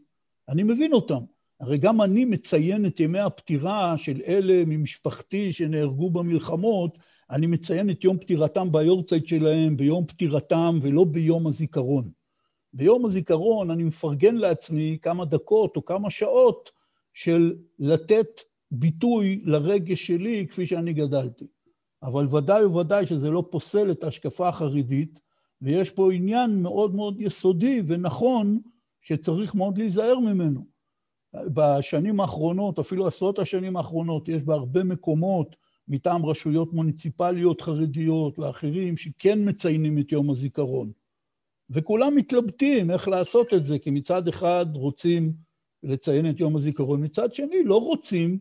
[0.49, 1.23] אני מבין אותם.
[1.59, 6.97] הרי גם אני מציין את ימי הפטירה של אלה ממשפחתי שנהרגו במלחמות,
[7.29, 12.09] אני מציין את יום פטירתם ביורצייט שלהם, ביום פטירתם ולא ביום הזיכרון.
[12.73, 16.71] ביום הזיכרון אני מפרגן לעצמי כמה דקות או כמה שעות
[17.13, 18.41] של לתת
[18.71, 21.45] ביטוי לרגש שלי כפי שאני גדלתי.
[22.03, 25.19] אבל ודאי וודאי שזה לא פוסל את ההשקפה החרדית,
[25.61, 28.59] ויש פה עניין מאוד מאוד יסודי ונכון
[29.01, 30.65] שצריך מאוד להיזהר ממנו.
[31.33, 35.55] בשנים האחרונות, אפילו עשרות השנים האחרונות, יש בהרבה מקומות
[35.87, 40.91] מטעם רשויות מוניציפליות חרדיות לאחרים שכן מציינים את יום הזיכרון.
[41.69, 45.33] וכולם מתלבטים איך לעשות את זה, כי מצד אחד רוצים
[45.83, 48.39] לציין את יום הזיכרון, מצד שני לא רוצים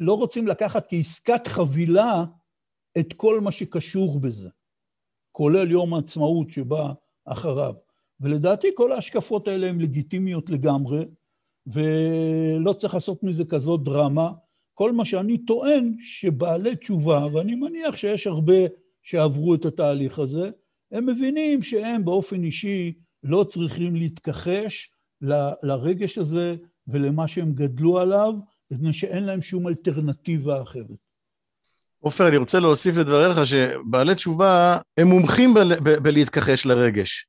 [0.00, 2.24] לא רוצים לקחת כעסקת חבילה
[2.98, 4.48] את כל מה שקשור בזה,
[5.32, 6.92] כולל יום העצמאות שבא
[7.24, 7.74] אחריו.
[8.20, 11.04] ולדעתי כל ההשקפות האלה הן לגיטימיות לגמרי,
[11.66, 14.32] ולא צריך לעשות מזה כזאת דרמה.
[14.74, 18.54] כל מה שאני טוען שבעלי תשובה, ואני מניח שיש הרבה
[19.02, 20.50] שעברו את התהליך הזה,
[20.92, 22.92] הם מבינים שהם באופן אישי
[23.22, 24.90] לא צריכים להתכחש
[25.62, 26.56] לרגש הזה
[26.88, 28.34] ולמה שהם גדלו עליו,
[28.70, 30.86] מפני שאין להם שום אלטרנטיבה אחרת.
[32.00, 35.54] עופר, אני רוצה להוסיף לדבריך שבעלי תשובה הם מומחים
[36.02, 37.26] בלהתכחש לרגש.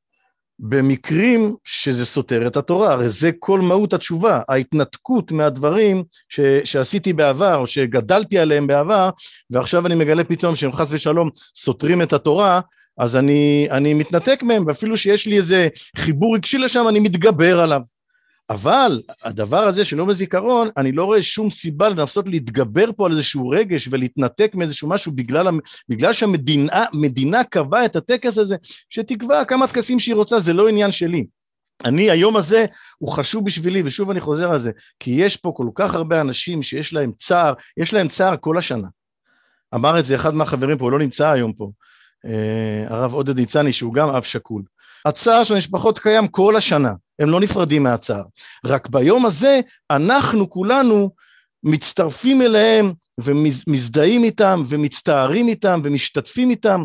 [0.59, 7.55] במקרים שזה סותר את התורה, הרי זה כל מהות התשובה, ההתנתקות מהדברים ש, שעשיתי בעבר,
[7.55, 9.09] או שגדלתי עליהם בעבר,
[9.49, 12.61] ועכשיו אני מגלה פתאום שהם חס ושלום סותרים את התורה,
[12.97, 15.67] אז אני, אני מתנתק מהם, ואפילו שיש לי איזה
[15.97, 17.81] חיבור רגשי לשם, אני מתגבר עליו.
[18.49, 23.11] אבל הדבר הזה של יום הזיכרון, אני לא רואה שום סיבה לנסות להתגבר פה על
[23.11, 25.47] איזשהו רגש ולהתנתק מאיזשהו משהו בגלל,
[25.89, 28.55] בגלל שהמדינה קבעה את הטקס הזה,
[28.89, 31.25] שתקבע כמה טקסים שהיא רוצה, זה לא עניין שלי.
[31.85, 32.65] אני, היום הזה
[32.97, 36.63] הוא חשוב בשבילי, ושוב אני חוזר על זה, כי יש פה כל כך הרבה אנשים
[36.63, 38.87] שיש להם צער, יש להם צער כל השנה.
[39.75, 41.71] אמר את זה אחד מהחברים פה, הוא לא נמצא היום פה,
[42.25, 44.63] אה, הרב עודד ניצני, שהוא גם אב שכול.
[45.05, 46.91] הצער של המשפחות קיים כל השנה.
[47.19, 48.23] הם לא נפרדים מהצער.
[48.65, 49.59] רק ביום הזה
[49.91, 51.09] אנחנו כולנו
[51.63, 56.83] מצטרפים אליהם ומזדהים איתם ומצטערים איתם ומשתתפים איתם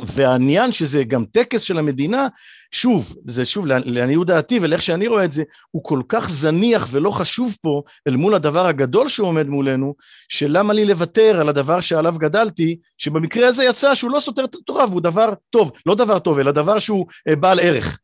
[0.00, 2.28] והעניין שזה גם טקס של המדינה,
[2.72, 7.10] שוב, זה שוב לעניות דעתי ולאיך שאני רואה את זה, הוא כל כך זניח ולא
[7.10, 9.94] חשוב פה אל מול הדבר הגדול שעומד מולנו,
[10.28, 14.86] שלמה לי לוותר על הדבר שעליו גדלתי, שבמקרה הזה יצא שהוא לא סותר את התורה
[14.86, 17.98] והוא דבר טוב, לא דבר טוב, אלא דבר שהוא אה, בעל ערך.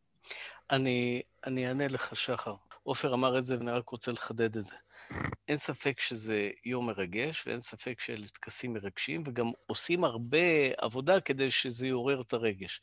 [0.70, 2.55] אני, אני אענה לך, שחר.
[2.82, 4.76] עופר אמר את זה ואני רק רוצה לחדד את זה.
[5.49, 10.38] אין ספק שזה יום מרגש, ואין ספק שאלה טקסים מרגשים, וגם עושים הרבה
[10.78, 12.80] עבודה כדי שזה יעורר את הרגש.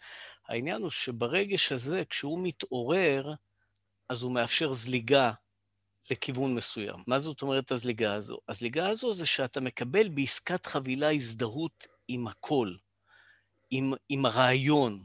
[0.48, 3.34] העניין הוא שברגש הזה, כשהוא מתעורר,
[4.10, 5.32] אז הוא מאפשר זליגה
[6.12, 6.98] לכיוון מסוים.
[7.08, 8.38] מה זאת אומרת הזליגה הזו?
[8.50, 12.74] הזליגה הזו זה שאתה מקבל בעסקת חבילה הזדהות עם הכל,
[13.72, 15.00] עם, עם הרעיון.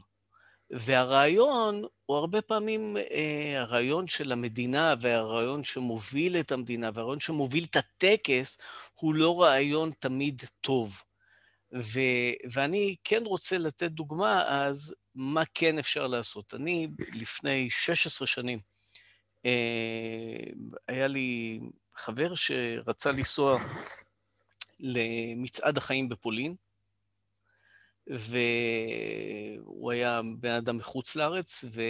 [0.71, 7.75] והרעיון הוא הרבה פעמים אה, הרעיון של המדינה והרעיון שמוביל את המדינה והרעיון שמוביל את
[7.75, 8.57] הטקס
[8.93, 11.03] הוא לא רעיון תמיד טוב.
[11.73, 11.99] ו,
[12.51, 16.53] ואני כן רוצה לתת דוגמה אז מה כן אפשר לעשות.
[16.53, 18.59] אני לפני 16 שנים,
[19.45, 20.43] אה,
[20.87, 21.59] היה לי
[21.95, 23.59] חבר שרצה לנסוע
[24.79, 26.55] למצעד החיים בפולין,
[28.07, 31.81] והוא היה בן אדם מחוץ לארץ, ו...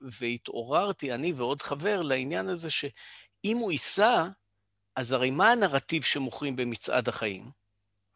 [0.00, 4.28] והתעוררתי, אני ועוד חבר, לעניין הזה שאם הוא ייסע,
[4.96, 7.44] אז הרי מה הנרטיב שמוכרים במצעד החיים?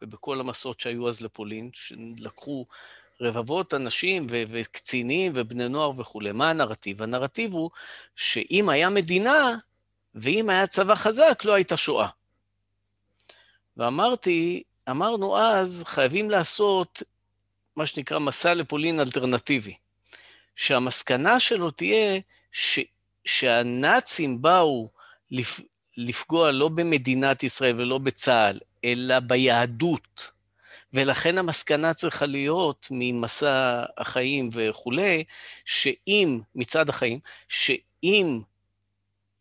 [0.01, 2.65] ובכל המסעות שהיו אז לפולין, שלקחו
[3.21, 6.31] רבבות אנשים ו- וקצינים ובני נוער וכולי.
[6.31, 7.01] מה הנרטיב?
[7.01, 7.69] הנרטיב הוא
[8.15, 9.57] שאם היה מדינה
[10.15, 12.07] ואם היה צבא חזק, לא הייתה שואה.
[13.77, 17.03] ואמרתי, אמרנו אז, חייבים לעשות
[17.75, 19.73] מה שנקרא מסע לפולין אלטרנטיבי.
[20.55, 22.19] שהמסקנה שלו תהיה
[22.51, 22.79] ש,
[23.25, 24.89] שהנאצים באו
[25.31, 25.59] לפ,
[25.97, 30.31] לפגוע לא במדינת ישראל ולא בצה"ל, אלא ביהדות.
[30.93, 35.23] ולכן המסקנה צריכה להיות ממסע החיים וכולי,
[35.65, 38.41] שאם, מצד החיים, שאם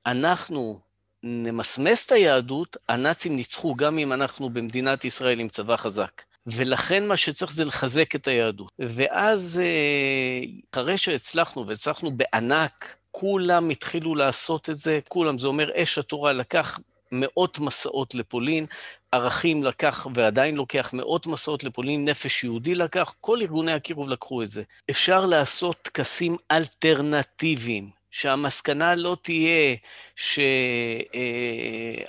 [0.06, 0.80] אנחנו
[1.22, 6.22] נמסמס את היהדות, הנאצים ניצחו גם אם אנחנו במדינת ישראל עם צבא חזק.
[6.46, 8.72] ולכן מה שצריך זה לחזק את היהדות.
[8.78, 10.40] ואז אה,
[10.72, 16.80] אחרי שהצלחנו, והצלחנו בענק, כולם התחילו לעשות את זה, כולם, זה אומר אש התורה לקח
[17.12, 18.66] מאות מסעות לפולין,
[19.12, 24.48] ערכים לקח ועדיין לוקח מאות מסעות לפולין, נפש יהודי לקח, כל ארגוני הקירוב לקחו את
[24.48, 24.62] זה.
[24.90, 27.97] אפשר לעשות טקסים אלטרנטיביים.
[28.10, 29.76] שהמסקנה לא תהיה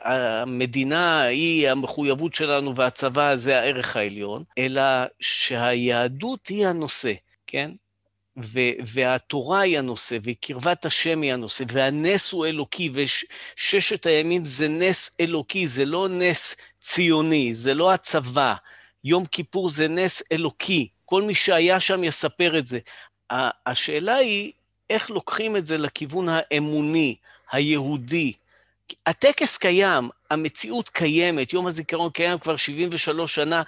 [0.05, 4.81] שהמדינה היא המחויבות שלנו והצבא זה הערך העליון, אלא
[5.19, 7.13] שהיהדות היא הנושא,
[7.47, 7.71] כן?
[8.85, 15.67] והתורה היא הנושא, וקרבת השם היא הנושא, והנס הוא אלוקי, וששת הימים זה נס אלוקי,
[15.67, 18.53] זה לא נס ציוני, זה לא הצבא.
[19.03, 22.79] יום כיפור זה נס אלוקי, כל מי שהיה שם יספר את זה.
[23.65, 24.51] השאלה היא
[24.89, 27.15] איך לוקחים את זה לכיוון האמוני,
[27.51, 28.33] היהודי.
[29.05, 33.63] הטקס קיים, המציאות קיימת, יום הזיכרון קיים כבר 73 שנה,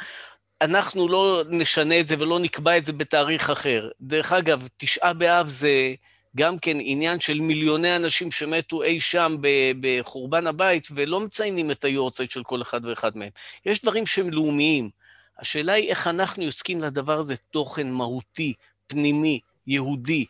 [0.62, 3.90] אנחנו לא נשנה את זה ולא נקבע את זה בתאריך אחר.
[4.02, 5.94] דרך אגב, תשעה באב זה
[6.38, 9.36] גם כן עניין של מיליוני אנשים שמתו אי שם
[9.80, 13.30] בחורבן הבית, ולא מציינים את היורצייט של כל אחד ואחד מהם.
[13.66, 14.90] יש דברים שהם לאומיים.
[15.40, 18.54] השאלה היא איך אנחנו יוצקים לדבר הזה תוכן מהותי,
[18.88, 20.26] פנימי, יהודי,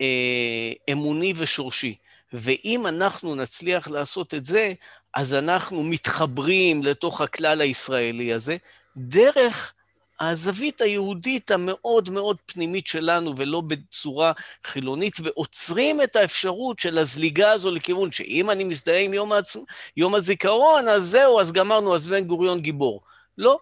[0.00, 1.94] אה, אמוני ושורשי.
[2.32, 4.72] ואם אנחנו נצליח לעשות את זה,
[5.14, 8.56] אז אנחנו מתחברים לתוך הכלל הישראלי הזה,
[8.96, 9.72] דרך
[10.20, 14.32] הזווית היהודית המאוד מאוד פנימית שלנו, ולא בצורה
[14.66, 19.56] חילונית, ועוצרים את האפשרות של הזליגה הזו לכיוון שאם אני מזדהה עם יום, העצ...
[19.96, 23.00] יום הזיכרון, אז זהו, אז גמרנו, אז בן גוריון גיבור.
[23.38, 23.58] לא,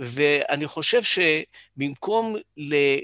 [0.00, 2.36] ואני חושב שבמקום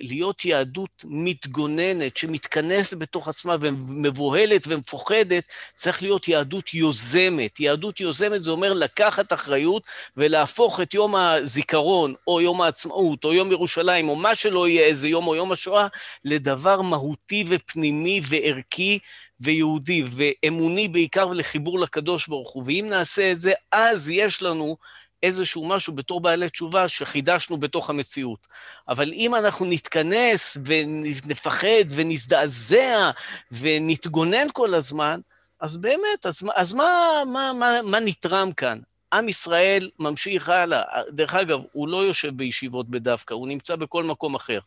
[0.02, 7.60] להיות יהדות מתגוננת, שמתכנסת בתוך עצמה ומבוהלת ומפוחדת, צריך להיות יהדות יוזמת.
[7.60, 9.82] יהדות יוזמת זה אומר לקחת אחריות
[10.16, 15.08] ולהפוך את יום הזיכרון, או יום העצמאות, או יום ירושלים, או מה שלא יהיה, איזה
[15.08, 15.86] יום או יום השואה,
[16.24, 18.98] לדבר מהותי ופנימי וערכי
[19.40, 22.62] ויהודי, ואמוני בעיקר לחיבור לקדוש ברוך הוא.
[22.66, 24.76] ואם נעשה את זה, אז יש לנו
[25.22, 28.46] איזשהו משהו בתור בעלי תשובה שחידשנו בתוך המציאות.
[28.88, 33.10] אבל אם אנחנו נתכנס ונפחד ונזדעזע
[33.52, 35.20] ונתגונן כל הזמן,
[35.60, 38.78] אז באמת, אז, אז מה, מה, מה, מה נתרם כאן?
[39.12, 40.82] עם ישראל ממשיך הלאה.
[41.08, 44.58] דרך אגב, הוא לא יושב בישיבות בדווקא, הוא נמצא בכל מקום אחר.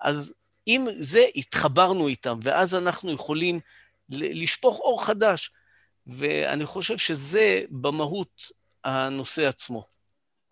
[0.00, 0.34] אז
[0.68, 3.60] אם זה, התחברנו איתם, ואז אנחנו יכולים
[4.10, 5.50] לשפוך אור חדש.
[6.08, 8.52] ואני חושב שזה במהות
[8.84, 9.97] הנושא עצמו.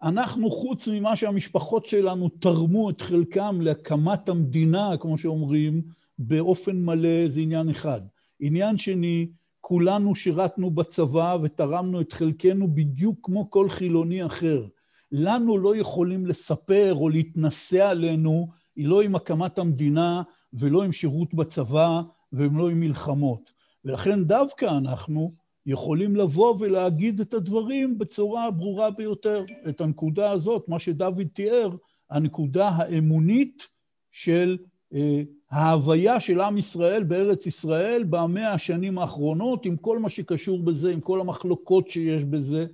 [0.02, 5.82] אנחנו, חוץ ממה שהמשפחות שלנו תרמו את חלקם להקמת המדינה, כמו שאומרים,
[6.18, 8.00] באופן מלא זה עניין אחד.
[8.40, 9.28] עניין שני,
[9.60, 14.66] כולנו שירתנו בצבא ותרמנו את חלקנו בדיוק כמו כל חילוני אחר.
[15.12, 20.22] לנו לא יכולים לספר או להתנשא עלינו, לא עם הקמת המדינה
[20.52, 22.00] ולא עם שירות בצבא
[22.32, 23.50] ולא עם מלחמות.
[23.84, 25.32] ולכן דווקא אנחנו
[25.66, 29.44] יכולים לבוא ולהגיד את הדברים בצורה הברורה ביותר.
[29.68, 31.70] את הנקודה הזאת, מה שדוד תיאר,
[32.10, 33.68] הנקודה האמונית
[34.12, 34.58] של
[34.94, 40.90] אה, ההוויה של עם ישראל בארץ ישראל במאה השנים האחרונות, עם כל מה שקשור בזה,
[40.90, 42.66] עם כל המחלוקות שיש בזה.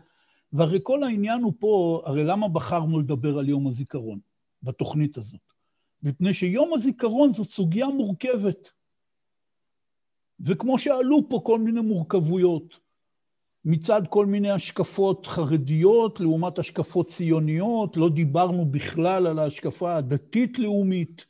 [0.52, 4.18] והרי כל העניין הוא פה, הרי למה בחרנו לדבר על יום הזיכרון
[4.62, 5.40] בתוכנית הזאת?
[6.02, 8.68] מפני שיום הזיכרון זאת סוגיה מורכבת.
[10.42, 12.78] וכמו שעלו פה כל מיני מורכבויות,
[13.64, 21.26] מצד כל מיני השקפות חרדיות לעומת השקפות ציוניות, לא דיברנו בכלל על ההשקפה הדתית-לאומית,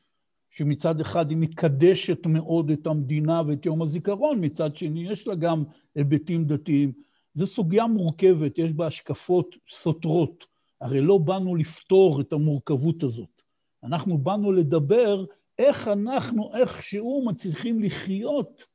[0.50, 5.64] שמצד אחד היא מקדשת מאוד את המדינה ואת יום הזיכרון, מצד שני יש לה גם
[5.94, 6.92] היבטים דתיים.
[7.34, 10.46] זו סוגיה מורכבת, יש בה השקפות סותרות.
[10.80, 13.42] הרי לא באנו לפתור את המורכבות הזאת.
[13.84, 15.24] אנחנו באנו לדבר
[15.58, 18.66] איך אנחנו איכשהו מצליחים לחיות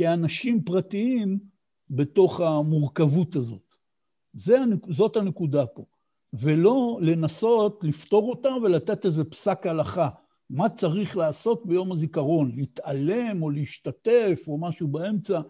[0.00, 1.38] כאנשים פרטיים
[1.90, 3.74] בתוך המורכבות הזאת.
[4.32, 4.56] זה,
[4.90, 5.84] זאת הנקודה פה.
[6.32, 10.08] ולא לנסות לפתור אותה ולתת איזה פסק הלכה.
[10.50, 12.52] מה צריך לעשות ביום הזיכרון?
[12.56, 15.40] להתעלם או להשתתף או משהו באמצע?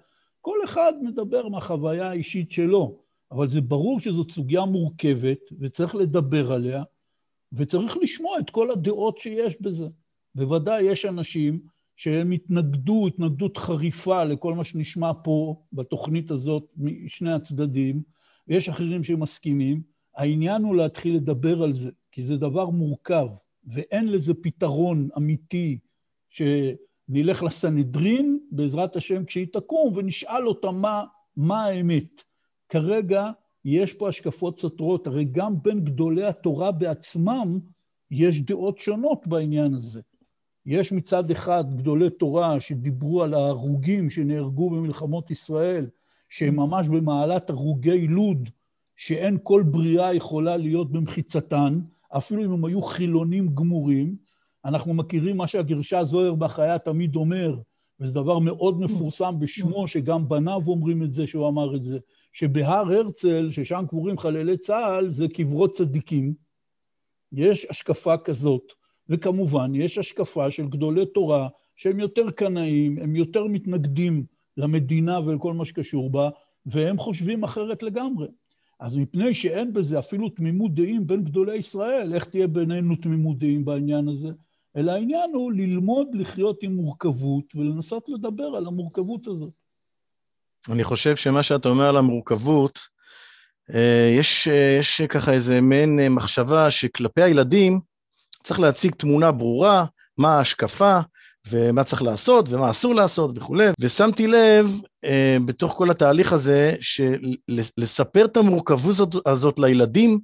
[0.41, 2.99] כל אחד מדבר מהחוויה האישית שלו,
[3.33, 6.83] אבל זה ברור שזאת סוגיה מורכבת וצריך לדבר עליה,
[7.53, 9.89] וצריך לשמוע את כל הדעות שיש בזה.
[10.35, 11.61] בוודאי יש אנשים
[12.01, 18.03] שהם התנגדו התנגדות חריפה לכל מה שנשמע פה בתוכנית הזאת משני הצדדים,
[18.49, 19.83] ויש אחרים שמסכימים.
[20.17, 23.27] העניין הוא להתחיל לדבר על זה, כי זה דבר מורכב,
[23.67, 25.79] ואין לזה פתרון אמיתי
[26.31, 31.05] שנלך לסנהדרין, בעזרת השם, כשהיא תקום, ונשאל אותה מה,
[31.37, 32.23] מה האמת.
[32.69, 33.31] כרגע
[33.65, 37.59] יש פה השקפות סותרות, הרי גם בין גדולי התורה בעצמם
[38.11, 40.01] יש דעות שונות בעניין הזה.
[40.67, 45.87] יש מצד אחד גדולי תורה שדיברו על ההרוגים שנהרגו במלחמות ישראל,
[46.29, 48.49] שהם ממש במעלת הרוגי לוד,
[48.97, 51.81] שאין כל בריאה יכולה להיות במחיצתן,
[52.11, 54.17] אפילו אם הם היו חילונים גמורים.
[54.65, 57.59] אנחנו מכירים מה שהגרשה זוהר בחיה תמיד אומר,
[58.01, 61.99] וזה דבר מאוד מפורסם בשמו, שגם בניו אומרים את זה, שהוא אמר את זה,
[62.33, 66.35] שבהר הרצל, ששם קבורים חללי צה"ל, זה קברות צדיקים.
[67.33, 68.80] יש השקפה כזאת.
[69.11, 74.25] וכמובן, יש השקפה של גדולי תורה שהם יותר קנאים, הם יותר מתנגדים
[74.57, 76.31] למדינה ולכל מה שקשור בה,
[76.67, 78.27] והם חושבים אחרת לגמרי.
[78.81, 83.65] אז מפני שאין בזה אפילו תמימות דעים בין גדולי ישראל, איך תהיה בינינו תמימות דעים
[83.65, 84.29] בעניין הזה?
[84.77, 89.53] אלא העניין הוא ללמוד לחיות עם מורכבות ולנסות לדבר על המורכבות הזאת.
[90.69, 92.79] אני חושב שמה שאתה אומר על המורכבות,
[93.75, 97.81] אה, יש, אה, יש ככה איזה מעין אה, מחשבה שכלפי הילדים,
[98.45, 99.85] צריך להציג תמונה ברורה,
[100.19, 101.01] מה ההשקפה,
[101.51, 103.67] ומה צריך לעשות, ומה אסור לעשות וכולי.
[103.81, 104.67] ושמתי לב
[105.05, 110.21] אה, בתוך כל התהליך הזה, שלספר את המורכבות הזאת, הזאת לילדים,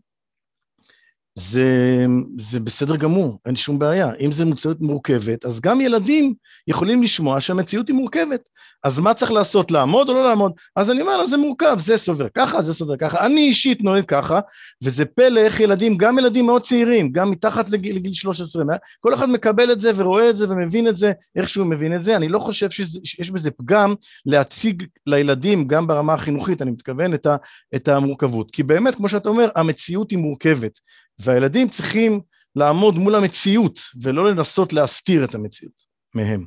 [1.38, 2.06] זה,
[2.38, 4.10] זה בסדר גמור, אין שום בעיה.
[4.20, 6.34] אם זו מציאות מורכבת, אז גם ילדים
[6.68, 8.40] יכולים לשמוע שהמציאות היא מורכבת.
[8.84, 10.52] אז מה צריך לעשות, לעמוד או לא לעמוד?
[10.76, 13.26] אז אני אומר לה, זה מורכב, זה סובר ככה, זה סובר ככה.
[13.26, 14.40] אני אישית נוהג ככה,
[14.84, 18.64] וזה פלא איך ילדים, גם ילדים מאוד צעירים, גם מתחת לגיל, לגיל 13,
[19.00, 22.02] כל אחד מקבל את זה ורואה את זה ומבין את זה, איך שהוא מבין את
[22.02, 22.16] זה.
[22.16, 23.94] אני לא חושב שזה, שיש בזה פגם
[24.26, 27.36] להציג לילדים, גם ברמה החינוכית, אני מתכוון, את, ה,
[27.74, 28.50] את המורכבות.
[28.50, 30.78] כי באמת, כמו שאתה אומר, המציאות היא מורכבת.
[31.18, 32.20] והילדים צריכים
[32.56, 35.82] לעמוד מול המציאות ולא לנסות להסתיר את המציאות
[36.14, 36.46] מהם.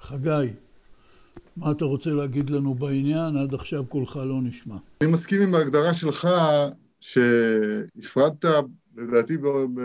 [0.00, 0.52] חגי,
[1.56, 3.36] מה אתה רוצה להגיד לנו בעניין?
[3.36, 4.76] עד עכשיו קולך לא נשמע.
[5.00, 6.28] אני מסכים עם ההגדרה שלך
[7.00, 8.44] שהפרדת,
[8.96, 9.36] לדעתי,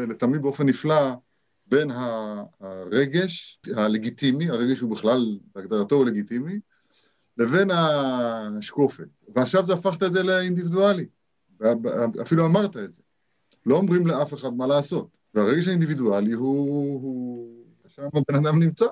[0.09, 1.13] לטעמי באופן נפלא,
[1.67, 1.91] בין
[2.59, 6.59] הרגש הלגיטימי, הרגש הוא בכלל, בהגדרתו הוא לגיטימי,
[7.37, 9.07] לבין השקופת.
[9.35, 11.05] ועכשיו זה הפכת את זה לאינדיבידואלי.
[12.21, 13.01] אפילו אמרת את זה.
[13.65, 15.17] לא אומרים לאף אחד מה לעשות.
[15.33, 17.01] והרגש האינדיבידואלי הוא...
[17.01, 17.59] הוא...
[17.87, 18.85] שם הבן אדם נמצא,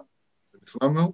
[0.53, 1.11] זה נפלא מאוד.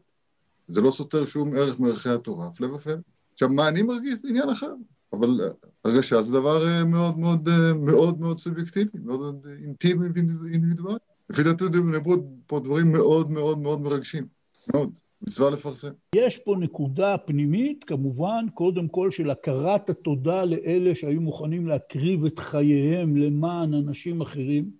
[0.67, 2.95] זה לא סותר שום ערך מערכי התורה, הפלא ופלא.
[3.33, 4.73] עכשיו, מה אני מרגיש זה עניין אחר,
[5.13, 5.39] אבל
[5.85, 10.97] הרגשה זה דבר אה, מאוד מאוד אה, מאוד מאוד סובייקטיבי, מאוד אינטימי ואינדיבידואלי.
[11.29, 12.15] לפי דעתי נאמרו
[12.47, 14.27] פה דברים מאוד מאוד מאוד מרגשים,
[14.73, 14.99] מאוד.
[15.23, 15.91] מצווה לפרסם.
[16.15, 22.39] יש פה נקודה פנימית, כמובן, קודם כל של הכרת התודה לאלה שהיו מוכנים להקריב את
[22.39, 24.71] חייהם למען אנשים אחרים,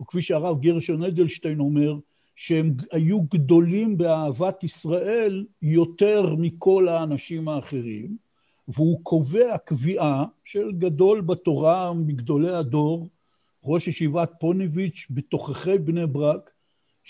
[0.00, 1.96] וכפי שהרב גרשון אדלשטיין אומר,
[2.36, 8.16] שהם היו גדולים באהבת ישראל יותר מכל האנשים האחרים,
[8.68, 13.08] והוא קובע קביעה של גדול בתורה מגדולי הדור,
[13.64, 16.50] ראש ישיבת פוניביץ' בתוככי בני ברק,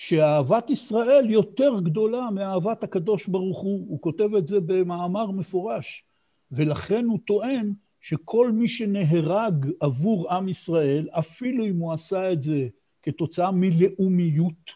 [0.01, 3.87] שאהבת ישראל יותר גדולה מאהבת הקדוש ברוך הוא.
[3.89, 6.05] הוא כותב את זה במאמר מפורש,
[6.53, 12.69] ולכן הוא טוען שכל מי שנהרג עבור עם ישראל, אפילו אם הוא עשה את זה
[13.03, 14.71] כתוצאה מלאומיות,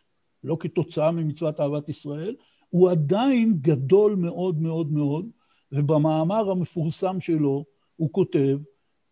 [0.44, 2.36] לא כתוצאה ממצוות אהבת ישראל,
[2.68, 5.26] הוא עדיין גדול מאוד מאוד מאוד,
[5.72, 7.64] ובמאמר המפורסם שלו
[7.96, 8.58] הוא כותב,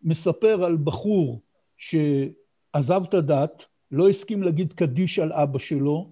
[0.01, 1.41] מספר על בחור
[1.77, 6.11] שעזב את הדת, לא הסכים להגיד קדיש על אבא שלו,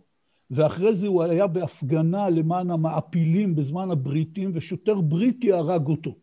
[0.52, 6.16] ואחרי זה הוא היה בהפגנה למען המעפילים בזמן הבריטים, ושוטר בריטי הרג אותו.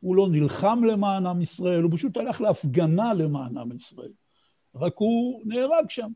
[0.00, 4.12] הוא לא נלחם למען עם ישראל, הוא פשוט הלך להפגנה למען עם ישראל.
[4.74, 6.10] רק הוא נהרג שם.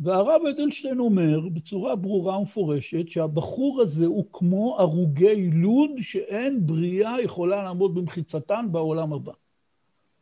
[0.00, 7.62] והרב אדלשטיין אומר בצורה ברורה ומפורשת שהבחור הזה הוא כמו הרוגי לוד שאין בריאה יכולה
[7.62, 9.32] לעמוד במחיצתן בעולם הבא.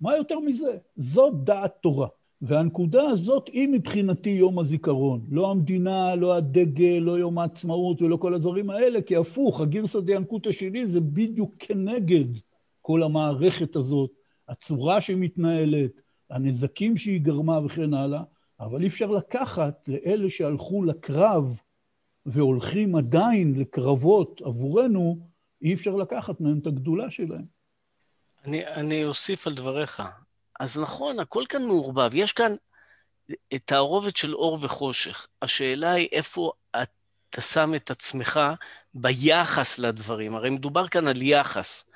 [0.00, 0.78] מה יותר מזה?
[0.96, 2.08] זאת דעת תורה.
[2.42, 5.26] והנקודה הזאת היא מבחינתי יום הזיכרון.
[5.30, 10.52] לא המדינה, לא הדגל, לא יום העצמאות ולא כל הדברים האלה, כי הפוך, הגרסא דיאנקותא
[10.52, 12.38] שלי זה בדיוק כנגד
[12.82, 14.10] כל המערכת הזאת,
[14.48, 15.90] הצורה שהיא מתנהלת,
[16.30, 18.22] הנזקים שהיא גרמה וכן הלאה,
[18.60, 21.60] אבל אי אפשר לקחת לאלה שהלכו לקרב
[22.26, 25.28] והולכים עדיין לקרבות עבורנו,
[25.62, 27.44] אי אפשר לקחת מהם את הגדולה שלהם.
[28.44, 30.02] אני, אני אוסיף על דבריך.
[30.60, 32.14] אז נכון, הכל כאן מעורבב.
[32.14, 32.54] יש כאן
[33.64, 35.26] תערובת של אור וחושך.
[35.42, 36.52] השאלה היא איפה
[36.82, 38.40] אתה שם את עצמך
[38.94, 40.34] ביחס לדברים.
[40.34, 41.90] הרי מדובר כאן על יחס.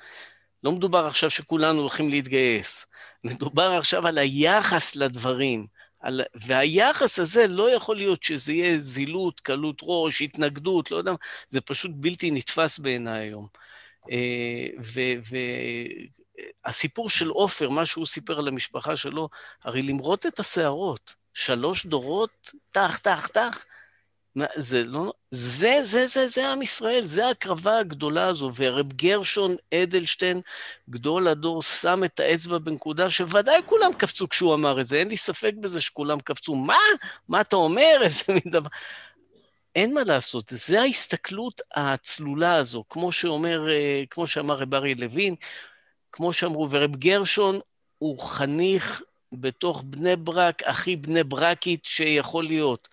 [0.63, 2.85] לא מדובר עכשיו שכולנו הולכים להתגייס.
[3.23, 5.65] מדובר עכשיו על היחס לדברים.
[5.99, 6.21] על...
[6.35, 11.11] והיחס הזה לא יכול להיות שזה יהיה זילות, קלות ראש, התנגדות, לא יודע,
[11.47, 13.47] זה פשוט בלתי נתפס בעיניי היום.
[14.11, 14.65] אה,
[16.65, 19.29] והסיפור של עופר, מה שהוא סיפר על המשפחה שלו,
[19.63, 23.65] הרי למרות את השערות, שלוש דורות, טח, טח, טח,
[24.55, 25.13] זה לא...
[25.31, 28.51] זה, זה, זה, זה עם ישראל, זה ההקרבה הגדולה הזו.
[28.55, 30.41] ורב גרשון אדלשטיין,
[30.89, 35.17] גדול הדור, שם את האצבע בנקודה שוודאי כולם קפצו כשהוא אמר את זה, אין לי
[35.17, 36.55] ספק בזה שכולם קפצו.
[36.55, 36.77] מה?
[37.27, 37.99] מה אתה אומר?
[38.03, 38.69] איזה מין דבר...
[39.75, 45.35] אין מה לעשות, זה ההסתכלות הצלולה הזו, כמו שאומר, אה, כמו שאמר רב אריה לוין,
[46.11, 47.59] כמו שאמרו, ורב גרשון
[47.97, 49.01] הוא חניך
[49.33, 52.87] בתוך בני ברק, הכי בני ברקית שיכול להיות.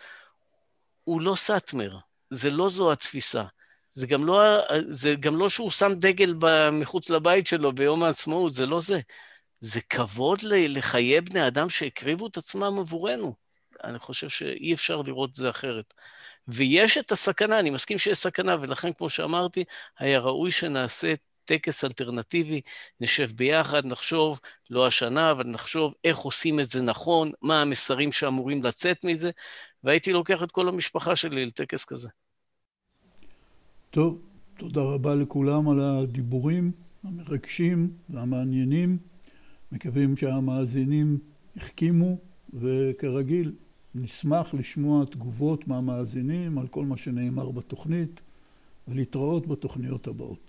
[1.04, 1.98] הוא לא סאטמר,
[2.30, 3.44] זה לא זו התפיסה.
[3.90, 6.34] זה גם לא, זה גם לא שהוא שם דגל
[6.72, 9.00] מחוץ לבית שלו ביום העצמאות, זה לא זה.
[9.60, 13.34] זה כבוד לחיי בני אדם שהקריבו את עצמם עבורנו.
[13.84, 15.94] אני חושב שאי אפשר לראות את זה אחרת.
[16.48, 19.64] ויש את הסכנה, אני מסכים שיש סכנה, ולכן, כמו שאמרתי,
[19.98, 21.14] היה ראוי שנעשה
[21.48, 22.60] טקס אלטרנטיבי,
[23.00, 24.40] נשב ביחד, נחשוב,
[24.70, 29.30] לא השנה, אבל נחשוב איך עושים את זה נכון, מה המסרים שאמורים לצאת מזה,
[29.84, 32.08] והייתי לוקח את כל המשפחה שלי לטקס כזה.
[33.90, 34.18] טוב,
[34.56, 36.72] תודה רבה לכולם על הדיבורים
[37.04, 38.98] המרגשים והמעניינים.
[39.72, 41.18] מקווים שהמאזינים
[41.56, 42.18] החכימו,
[42.54, 43.52] וכרגיל,
[43.94, 48.20] נשמח לשמוע תגובות מהמאזינים על כל מה שנאמר בתוכנית,
[48.88, 50.47] ולהתראות בתוכניות הבאות.